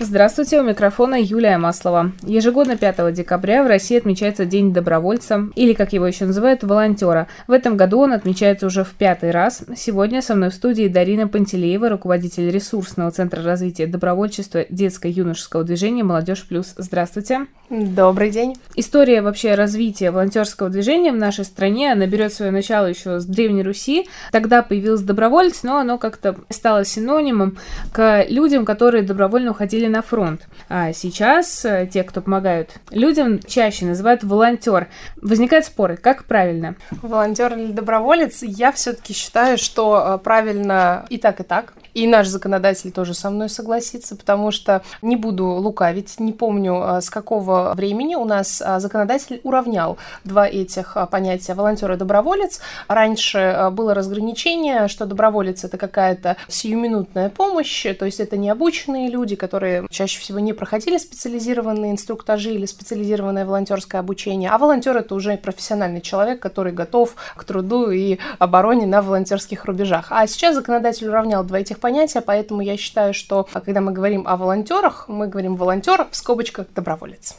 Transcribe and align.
Здравствуйте, 0.00 0.58
у 0.60 0.64
микрофона 0.64 1.14
Юлия 1.14 1.56
Маслова. 1.56 2.10
Ежегодно 2.24 2.76
5 2.76 3.12
декабря 3.12 3.62
в 3.62 3.68
России 3.68 3.96
отмечается 3.96 4.44
День 4.44 4.72
добровольца, 4.72 5.48
или, 5.54 5.72
как 5.72 5.92
его 5.92 6.04
еще 6.04 6.24
называют, 6.24 6.64
волонтера. 6.64 7.28
В 7.46 7.52
этом 7.52 7.76
году 7.76 8.00
он 8.00 8.12
отмечается 8.12 8.66
уже 8.66 8.82
в 8.82 8.90
пятый 8.90 9.30
раз. 9.30 9.62
Сегодня 9.76 10.20
со 10.20 10.34
мной 10.34 10.50
в 10.50 10.54
студии 10.54 10.88
Дарина 10.88 11.28
Пантелеева, 11.28 11.88
руководитель 11.88 12.50
ресурсного 12.50 13.12
центра 13.12 13.40
развития 13.44 13.86
добровольчества 13.86 14.66
детско-юношеского 14.68 15.62
движения 15.62 16.02
«Молодежь 16.02 16.44
плюс». 16.48 16.74
Здравствуйте. 16.76 17.46
Добрый 17.70 18.30
день. 18.30 18.56
История 18.74 19.22
вообще 19.22 19.54
развития 19.54 20.10
волонтерского 20.10 20.70
движения 20.70 21.12
в 21.12 21.16
нашей 21.16 21.44
стране, 21.44 21.92
она 21.92 22.06
берет 22.06 22.32
свое 22.32 22.50
начало 22.50 22.86
еще 22.86 23.20
с 23.20 23.24
Древней 23.24 23.62
Руси. 23.62 24.06
Тогда 24.32 24.62
появился 24.62 25.06
добровольец, 25.06 25.62
но 25.62 25.78
оно 25.78 25.98
как-то 25.98 26.36
стало 26.50 26.84
синонимом 26.84 27.56
к 27.92 28.26
людям, 28.28 28.64
которые 28.64 29.02
добровольно 29.02 29.52
уходили 29.52 29.83
на 29.88 30.02
фронт. 30.02 30.46
А 30.68 30.92
сейчас 30.92 31.64
э, 31.64 31.88
те, 31.92 32.04
кто 32.04 32.20
помогают 32.20 32.70
людям, 32.90 33.40
чаще 33.40 33.86
называют 33.86 34.24
волонтер. 34.24 34.88
Возникают 35.20 35.66
споры, 35.66 35.96
как 35.96 36.24
правильно? 36.24 36.76
Волонтер 37.02 37.56
или 37.56 37.72
доброволец? 37.72 38.42
Я 38.42 38.72
все-таки 38.72 39.12
считаю, 39.12 39.58
что 39.58 40.16
э, 40.16 40.18
правильно 40.18 41.06
и 41.10 41.18
так, 41.18 41.40
и 41.40 41.42
так. 41.42 41.74
И 41.94 42.06
наш 42.08 42.26
законодатель 42.26 42.90
тоже 42.90 43.14
со 43.14 43.30
мной 43.30 43.48
согласится, 43.48 44.16
потому 44.16 44.50
что 44.50 44.82
не 45.00 45.14
буду 45.14 45.46
лукавить, 45.46 46.18
не 46.18 46.32
помню, 46.32 46.82
а, 46.82 47.00
с 47.00 47.08
какого 47.08 47.72
времени 47.76 48.16
у 48.16 48.24
нас 48.24 48.60
законодатель 48.78 49.40
уравнял 49.44 49.96
два 50.24 50.48
этих 50.48 50.96
понятия 51.12 51.54
волонтер 51.54 51.92
и 51.92 51.96
доброволец. 51.96 52.60
Раньше 52.88 53.68
было 53.70 53.94
разграничение, 53.94 54.88
что 54.88 55.06
доброволец 55.06 55.62
это 55.62 55.78
какая-то 55.78 56.36
сиюминутная 56.48 57.30
помощь, 57.30 57.86
то 57.96 58.04
есть 58.04 58.18
это 58.18 58.36
необученные 58.36 59.08
люди, 59.08 59.36
которые 59.36 59.73
чаще 59.90 60.20
всего 60.20 60.38
не 60.38 60.52
проходили 60.52 60.98
специализированные 60.98 61.92
инструктажи 61.92 62.52
или 62.52 62.66
специализированное 62.66 63.46
волонтерское 63.46 64.00
обучение, 64.00 64.50
а 64.50 64.58
волонтер 64.58 64.96
это 64.96 65.14
уже 65.14 65.36
профессиональный 65.36 66.00
человек, 66.00 66.40
который 66.40 66.72
готов 66.72 67.14
к 67.36 67.44
труду 67.44 67.90
и 67.90 68.18
обороне 68.38 68.86
на 68.86 69.02
волонтерских 69.02 69.64
рубежах. 69.64 70.06
А 70.10 70.26
сейчас 70.26 70.54
законодатель 70.54 71.08
уравнял 71.08 71.44
два 71.44 71.60
этих 71.60 71.78
понятия, 71.78 72.20
поэтому 72.20 72.60
я 72.60 72.76
считаю, 72.76 73.14
что 73.14 73.48
когда 73.52 73.80
мы 73.80 73.92
говорим 73.92 74.26
о 74.26 74.36
волонтерах, 74.36 75.08
мы 75.08 75.28
говорим 75.28 75.56
волонтер 75.56 76.06
в 76.10 76.16
скобочках 76.16 76.66
доброволец. 76.74 77.36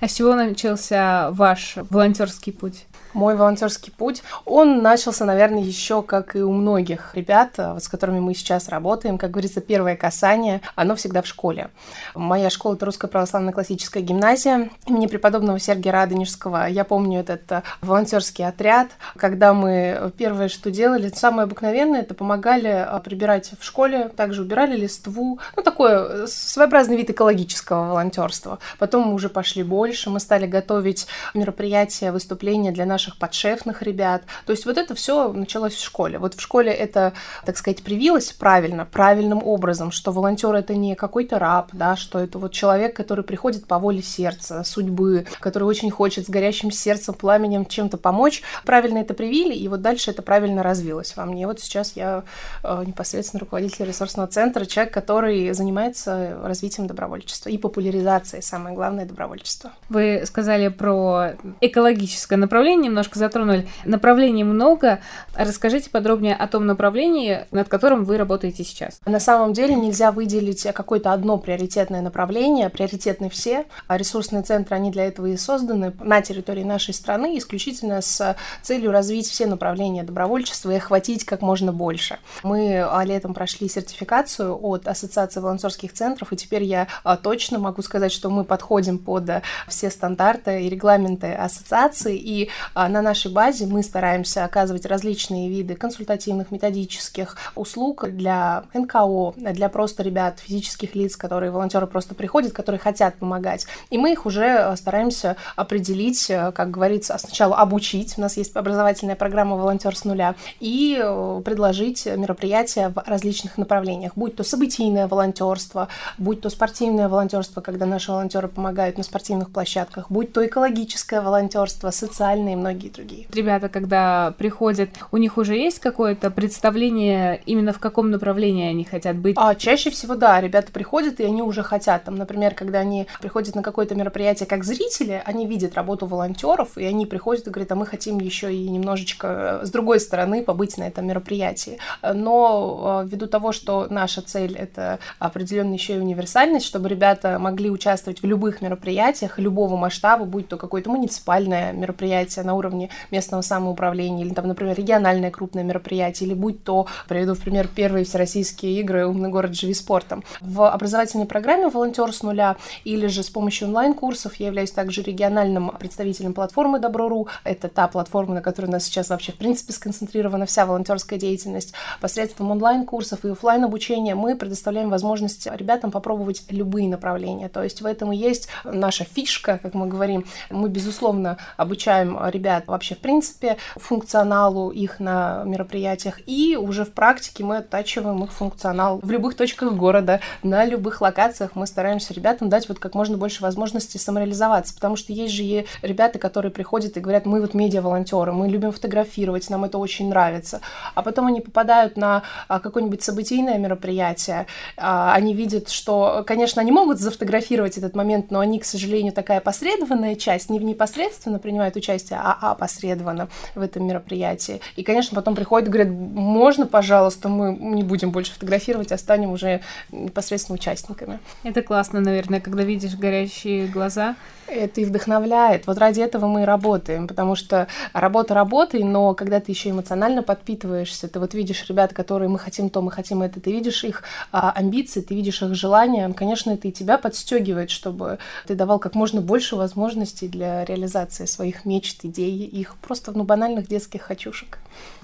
А 0.00 0.08
с 0.08 0.14
чего 0.14 0.34
начался 0.34 1.30
ваш 1.30 1.76
волонтерский 1.90 2.52
путь? 2.52 2.86
Мой 3.12 3.36
волонтерский 3.36 3.92
путь, 3.92 4.22
он 4.44 4.82
начался, 4.82 5.24
наверное, 5.24 5.62
еще 5.62 6.02
как 6.02 6.34
и 6.36 6.42
у 6.42 6.52
многих 6.52 7.14
ребят, 7.14 7.54
э, 7.58 7.78
с 7.78 7.88
которыми 7.88 8.20
мы 8.20 8.34
сейчас 8.34 8.68
работаем. 8.68 9.18
Как 9.18 9.30
говорится, 9.30 9.60
первое 9.60 9.96
касание, 9.96 10.60
оно 10.74 10.96
всегда 10.96 11.22
в 11.22 11.26
школе. 11.26 11.70
Моя 12.14 12.48
школа— 12.50 12.74
это 12.76 12.86
Русская 12.86 13.08
православная 13.08 13.52
классическая 13.52 14.02
гимназия 14.02 14.70
имени 14.86 15.06
преподобного 15.06 15.58
Сергия 15.58 15.92
Радонежского. 15.92 16.66
Я 16.66 16.84
помню 16.84 17.20
этот 17.20 17.50
э, 17.52 17.62
волонтерский 17.80 18.46
отряд, 18.46 18.88
когда 19.16 19.52
мы 19.52 20.12
первое, 20.16 20.48
что 20.48 20.70
делали, 20.70 21.12
самое 21.14 21.44
обыкновенное, 21.44 22.00
это 22.00 22.14
помогали 22.14 22.70
э, 22.70 23.00
прибирать 23.00 23.52
в 23.58 23.64
школе, 23.64 24.08
также 24.08 24.42
убирали 24.42 24.76
листву. 24.76 25.38
Ну, 25.56 25.62
такой 25.62 26.26
своеобразный 26.28 26.96
вид 26.96 27.10
экологического 27.10 27.88
волонтерства. 27.88 28.58
Потом 28.78 29.08
мы 29.08 29.14
уже 29.14 29.28
пошли 29.28 29.62
больше, 29.62 30.10
мы 30.10 30.20
стали 30.20 30.46
готовить 30.46 31.06
мероприятия, 31.34 32.12
выступления 32.12 32.72
для 32.72 32.86
наших 32.86 33.01
наших 33.02 33.16
подшефных 33.16 33.82
ребят. 33.82 34.22
То 34.46 34.52
есть 34.52 34.64
вот 34.64 34.78
это 34.78 34.94
все 34.94 35.32
началось 35.32 35.74
в 35.74 35.82
школе. 35.82 36.18
Вот 36.18 36.34
в 36.34 36.40
школе 36.40 36.70
это, 36.70 37.12
так 37.44 37.56
сказать, 37.56 37.82
привилось 37.82 38.30
правильно, 38.30 38.86
правильным 38.86 39.42
образом, 39.44 39.90
что 39.90 40.12
волонтер 40.12 40.54
это 40.54 40.76
не 40.76 40.94
какой-то 40.94 41.40
раб, 41.40 41.70
да, 41.72 41.96
что 41.96 42.20
это 42.20 42.38
вот 42.38 42.52
человек, 42.52 42.94
который 42.94 43.24
приходит 43.24 43.66
по 43.66 43.78
воле 43.80 44.02
сердца, 44.02 44.62
судьбы, 44.62 45.26
который 45.40 45.64
очень 45.64 45.90
хочет 45.90 46.26
с 46.26 46.30
горящим 46.30 46.70
сердцем, 46.70 47.14
пламенем 47.14 47.66
чем-то 47.66 47.96
помочь. 47.96 48.42
Правильно 48.64 48.98
это 48.98 49.14
привили, 49.14 49.54
и 49.54 49.66
вот 49.66 49.82
дальше 49.82 50.12
это 50.12 50.22
правильно 50.22 50.62
развилось 50.62 51.16
во 51.16 51.24
мне. 51.24 51.48
Вот 51.48 51.58
сейчас 51.58 51.96
я 51.96 52.22
э, 52.62 52.84
непосредственно 52.86 53.40
руководитель 53.40 53.86
ресурсного 53.86 54.28
центра, 54.28 54.64
человек, 54.64 54.94
который 54.94 55.52
занимается 55.52 56.38
развитием 56.44 56.86
добровольчества 56.86 57.48
и 57.48 57.58
популяризацией, 57.58 58.42
самое 58.42 58.76
главное, 58.76 59.06
добровольчества. 59.06 59.72
Вы 59.88 60.22
сказали 60.24 60.68
про 60.68 61.32
экологическое 61.60 62.38
направление, 62.38 62.91
немножко 62.92 63.18
затронули. 63.18 63.66
Направлений 63.84 64.44
много. 64.44 65.00
Расскажите 65.34 65.90
подробнее 65.90 66.36
о 66.36 66.46
том 66.46 66.66
направлении, 66.66 67.46
над 67.50 67.68
которым 67.68 68.04
вы 68.04 68.18
работаете 68.18 68.64
сейчас. 68.64 69.00
На 69.06 69.18
самом 69.18 69.54
деле 69.54 69.74
нельзя 69.74 70.12
выделить 70.12 70.62
какое-то 70.74 71.12
одно 71.12 71.38
приоритетное 71.38 72.02
направление. 72.02 72.68
Приоритетны 72.68 73.30
все. 73.30 73.64
А 73.88 73.96
ресурсные 73.96 74.42
центры, 74.42 74.76
они 74.76 74.90
для 74.90 75.06
этого 75.06 75.26
и 75.26 75.36
созданы 75.36 75.94
на 76.00 76.20
территории 76.20 76.64
нашей 76.64 76.92
страны 76.94 77.38
исключительно 77.38 78.02
с 78.02 78.36
целью 78.62 78.92
развить 78.92 79.26
все 79.26 79.46
направления 79.46 80.02
добровольчества 80.02 80.70
и 80.70 80.76
охватить 80.76 81.24
как 81.24 81.40
можно 81.40 81.72
больше. 81.72 82.18
Мы 82.42 82.86
летом 83.04 83.32
прошли 83.32 83.68
сертификацию 83.68 84.58
от 84.62 84.86
Ассоциации 84.86 85.40
волонтерских 85.40 85.92
центров, 85.92 86.32
и 86.32 86.36
теперь 86.36 86.64
я 86.64 86.88
а, 87.04 87.16
точно 87.16 87.58
могу 87.58 87.82
сказать, 87.82 88.12
что 88.12 88.28
мы 88.28 88.44
подходим 88.44 88.98
под 88.98 89.30
все 89.68 89.90
стандарты 89.90 90.62
и 90.62 90.68
регламенты 90.68 91.32
ассоциации, 91.32 92.16
и 92.16 92.50
а, 92.74 92.81
а 92.81 92.81
на 92.88 93.02
нашей 93.02 93.32
базе 93.32 93.66
мы 93.66 93.82
стараемся 93.82 94.44
оказывать 94.44 94.86
различные 94.86 95.48
виды 95.48 95.74
консультативных, 95.74 96.50
методических 96.50 97.36
услуг 97.54 98.08
для 98.08 98.64
НКО, 98.74 99.34
для 99.36 99.68
просто 99.68 100.02
ребят, 100.02 100.40
физических 100.40 100.94
лиц, 100.94 101.16
которые 101.16 101.50
волонтеры 101.50 101.86
просто 101.86 102.14
приходят, 102.14 102.52
которые 102.52 102.78
хотят 102.78 103.16
помогать. 103.16 103.66
И 103.90 103.98
мы 103.98 104.12
их 104.12 104.26
уже 104.26 104.44
э, 104.44 104.76
стараемся 104.76 105.36
определить, 105.56 106.30
э, 106.30 106.52
как 106.52 106.70
говорится, 106.70 107.16
сначала 107.18 107.56
обучить. 107.56 108.14
У 108.16 108.20
нас 108.20 108.36
есть 108.36 108.54
образовательная 108.56 109.16
программа 109.16 109.56
«Волонтер 109.56 109.96
с 109.96 110.04
нуля» 110.04 110.34
и 110.60 111.00
э, 111.02 111.42
предложить 111.44 112.06
мероприятия 112.06 112.88
в 112.88 113.02
различных 113.06 113.58
направлениях, 113.58 114.12
будь 114.16 114.36
то 114.36 114.44
событийное 114.44 115.08
волонтерство, 115.08 115.88
будь 116.18 116.40
то 116.40 116.50
спортивное 116.50 117.08
волонтерство, 117.08 117.60
когда 117.60 117.86
наши 117.86 118.10
волонтеры 118.10 118.48
помогают 118.48 118.98
на 118.98 119.04
спортивных 119.04 119.50
площадках, 119.50 120.06
будь 120.10 120.32
то 120.32 120.44
экологическое 120.44 121.20
волонтерство, 121.20 121.90
социальное 121.90 122.52
и 122.52 122.56
многие 122.56 122.71
многие 122.72 122.88
другие. 122.88 123.26
Ребята, 123.32 123.68
когда 123.68 124.34
приходят, 124.38 124.90
у 125.10 125.16
них 125.16 125.36
уже 125.36 125.56
есть 125.56 125.78
какое-то 125.78 126.30
представление 126.30 127.40
именно 127.46 127.72
в 127.72 127.78
каком 127.78 128.10
направлении 128.10 128.68
они 128.68 128.84
хотят 128.84 129.16
быть? 129.16 129.36
А 129.38 129.54
чаще 129.54 129.90
всего, 129.90 130.14
да, 130.14 130.40
ребята 130.40 130.72
приходят, 130.72 131.20
и 131.20 131.24
они 131.24 131.42
уже 131.42 131.62
хотят. 131.62 132.04
Там, 132.04 132.16
например, 132.16 132.54
когда 132.54 132.80
они 132.80 133.06
приходят 133.20 133.54
на 133.54 133.62
какое-то 133.62 133.94
мероприятие 133.94 134.46
как 134.46 134.64
зрители, 134.64 135.22
они 135.24 135.46
видят 135.46 135.74
работу 135.74 136.06
волонтеров, 136.06 136.76
и 136.78 136.84
они 136.84 137.06
приходят 137.06 137.46
и 137.46 137.50
говорят, 137.50 137.72
а 137.72 137.74
мы 137.74 137.86
хотим 137.86 138.18
еще 138.18 138.52
и 138.52 138.68
немножечко 138.68 139.60
с 139.62 139.70
другой 139.70 140.00
стороны 140.00 140.42
побыть 140.42 140.78
на 140.78 140.84
этом 140.84 141.06
мероприятии. 141.06 141.78
Но 142.02 143.02
э, 143.04 143.08
ввиду 143.08 143.26
того, 143.26 143.52
что 143.52 143.86
наша 143.90 144.22
цель— 144.22 144.56
это 144.58 144.98
определенная 145.18 145.74
еще 145.74 145.96
и 145.96 145.98
универсальность, 145.98 146.66
чтобы 146.66 146.88
ребята 146.88 147.38
могли 147.38 147.70
участвовать 147.70 148.22
в 148.22 148.26
любых 148.26 148.62
мероприятиях 148.62 149.38
любого 149.38 149.76
масштаба, 149.76 150.24
будь 150.24 150.48
то 150.48 150.56
какое-то 150.56 150.90
муниципальное 150.90 151.72
мероприятие 151.72 152.44
на 152.44 152.54
уровне 152.54 152.61
уровне 152.62 152.88
местного 153.10 153.42
самоуправления, 153.42 154.24
или 154.24 154.34
там, 154.34 154.48
например, 154.48 154.76
региональное 154.76 155.30
крупное 155.30 155.64
мероприятие, 155.64 156.28
или 156.28 156.34
будь 156.34 156.62
то, 156.64 156.86
приведу 157.08 157.34
в 157.34 157.40
пример, 157.40 157.68
первые 157.68 158.04
всероссийские 158.04 158.80
игры 158.80 159.06
«Умный 159.06 159.28
город, 159.28 159.54
живи 159.54 159.74
спортом». 159.74 160.22
В 160.40 160.68
образовательной 160.68 161.26
программе 161.26 161.68
«Волонтер 161.68 162.12
с 162.12 162.22
нуля» 162.22 162.56
или 162.84 163.06
же 163.08 163.22
с 163.22 163.30
помощью 163.30 163.68
онлайн-курсов 163.68 164.36
я 164.36 164.46
являюсь 164.46 164.70
также 164.70 165.02
региональным 165.02 165.70
представителем 165.78 166.34
платформы 166.34 166.78
Добро.ру. 166.78 167.28
Это 167.44 167.68
та 167.68 167.88
платформа, 167.88 168.34
на 168.34 168.42
которой 168.42 168.66
у 168.66 168.70
нас 168.70 168.84
сейчас 168.84 169.08
вообще, 169.08 169.32
в 169.32 169.36
принципе, 169.36 169.72
сконцентрирована 169.72 170.46
вся 170.46 170.66
волонтерская 170.66 171.18
деятельность. 171.18 171.74
Посредством 172.00 172.50
онлайн-курсов 172.50 173.24
и 173.24 173.30
офлайн 173.30 173.64
обучения 173.64 174.14
мы 174.14 174.36
предоставляем 174.36 174.90
возможность 174.90 175.46
ребятам 175.46 175.90
попробовать 175.90 176.44
любые 176.50 176.88
направления. 176.88 177.48
То 177.48 177.62
есть 177.62 177.80
в 177.80 177.86
этом 177.86 178.12
и 178.12 178.16
есть 178.16 178.48
наша 178.64 179.04
фишка, 179.04 179.58
как 179.62 179.74
мы 179.74 179.86
говорим. 179.86 180.24
Мы, 180.50 180.68
безусловно, 180.68 181.38
обучаем 181.56 182.18
ребят 182.28 182.41
ребят 182.42 182.64
вообще 182.66 182.96
в 182.96 182.98
принципе 182.98 183.56
функционалу 183.76 184.70
их 184.70 184.98
на 184.98 185.44
мероприятиях, 185.44 186.18
и 186.26 186.56
уже 186.56 186.84
в 186.84 186.92
практике 186.92 187.44
мы 187.44 187.58
оттачиваем 187.58 188.24
их 188.24 188.32
функционал 188.32 188.98
в 189.00 189.10
любых 189.10 189.36
точках 189.36 189.74
города, 189.74 190.20
на 190.42 190.64
любых 190.64 191.00
локациях. 191.00 191.52
Мы 191.54 191.68
стараемся 191.68 192.12
ребятам 192.12 192.48
дать 192.48 192.68
вот 192.68 192.80
как 192.80 192.94
можно 192.94 193.16
больше 193.16 193.42
возможностей 193.42 193.98
самореализоваться, 193.98 194.74
потому 194.74 194.96
что 194.96 195.12
есть 195.12 195.32
же 195.32 195.44
и 195.44 195.66
ребята, 195.82 196.18
которые 196.18 196.50
приходят 196.50 196.96
и 196.96 197.00
говорят, 197.00 197.26
мы 197.26 197.40
вот 197.40 197.54
медиа-волонтеры, 197.54 198.32
мы 198.32 198.48
любим 198.48 198.72
фотографировать, 198.72 199.48
нам 199.48 199.64
это 199.64 199.78
очень 199.78 200.08
нравится, 200.08 200.60
а 200.94 201.02
потом 201.02 201.26
они 201.26 201.40
попадают 201.40 201.96
на 201.96 202.24
а, 202.48 202.58
какое-нибудь 202.58 203.02
событийное 203.02 203.58
мероприятие, 203.58 204.46
а, 204.76 205.14
они 205.14 205.32
видят, 205.32 205.68
что, 205.68 206.24
конечно, 206.26 206.60
они 206.60 206.72
могут 206.72 206.98
зафотографировать 206.98 207.78
этот 207.78 207.94
момент, 207.94 208.32
но 208.32 208.40
они, 208.40 208.58
к 208.58 208.64
сожалению, 208.64 209.12
такая 209.12 209.40
посредованная 209.40 210.16
часть, 210.16 210.50
не 210.50 210.58
непосредственно 210.58 211.38
принимают 211.38 211.76
участие, 211.76 212.18
а 212.22 212.31
а 212.40 212.52
опосредованно 212.52 213.28
в 213.54 213.60
этом 213.60 213.86
мероприятии. 213.86 214.60
И, 214.76 214.82
конечно, 214.82 215.14
потом 215.14 215.34
приходят 215.34 215.68
и 215.68 215.72
говорят, 215.72 215.92
можно, 215.92 216.66
пожалуйста, 216.66 217.28
мы 217.28 217.56
не 217.56 217.82
будем 217.82 218.10
больше 218.10 218.32
фотографировать, 218.32 218.92
а 218.92 218.98
станем 218.98 219.30
уже 219.30 219.60
непосредственно 219.90 220.54
участниками. 220.54 221.20
Это 221.42 221.62
классно, 221.62 222.00
наверное, 222.00 222.40
когда 222.40 222.62
видишь 222.62 222.94
горящие 222.94 223.66
глаза. 223.66 224.16
Это 224.46 224.82
и 224.82 224.84
вдохновляет. 224.84 225.66
Вот 225.66 225.78
ради 225.78 226.00
этого 226.00 226.26
мы 226.26 226.42
и 226.42 226.44
работаем, 226.44 227.08
потому 227.08 227.36
что 227.36 227.68
работа 227.94 228.34
работой, 228.34 228.82
но 228.82 229.14
когда 229.14 229.40
ты 229.40 229.52
еще 229.52 229.70
эмоционально 229.70 230.22
подпитываешься, 230.22 231.08
ты 231.08 231.18
вот 231.20 231.32
видишь 231.32 231.64
ребят, 231.68 231.94
которые 231.94 232.28
мы 232.28 232.38
хотим 232.38 232.68
то, 232.68 232.82
мы 232.82 232.90
хотим 232.90 233.22
это, 233.22 233.40
ты 233.40 233.50
видишь 233.50 233.82
их 233.84 234.02
а, 234.30 234.50
амбиции, 234.50 235.00
ты 235.00 235.14
видишь 235.14 235.40
их 235.42 235.54
желания, 235.54 236.12
конечно, 236.12 236.50
это 236.50 236.68
и 236.68 236.72
тебя 236.72 236.98
подстегивает, 236.98 237.70
чтобы 237.70 238.18
ты 238.46 238.54
давал 238.54 238.78
как 238.78 238.94
можно 238.94 239.20
больше 239.22 239.56
возможностей 239.56 240.28
для 240.28 240.64
реализации 240.64 241.24
своих 241.24 241.64
мечт, 241.64 242.04
идей, 242.04 242.21
их 242.30 242.76
просто 242.76 243.12
ну, 243.12 243.24
банальных 243.24 243.68
детских 243.68 244.02
хочушек 244.02 244.58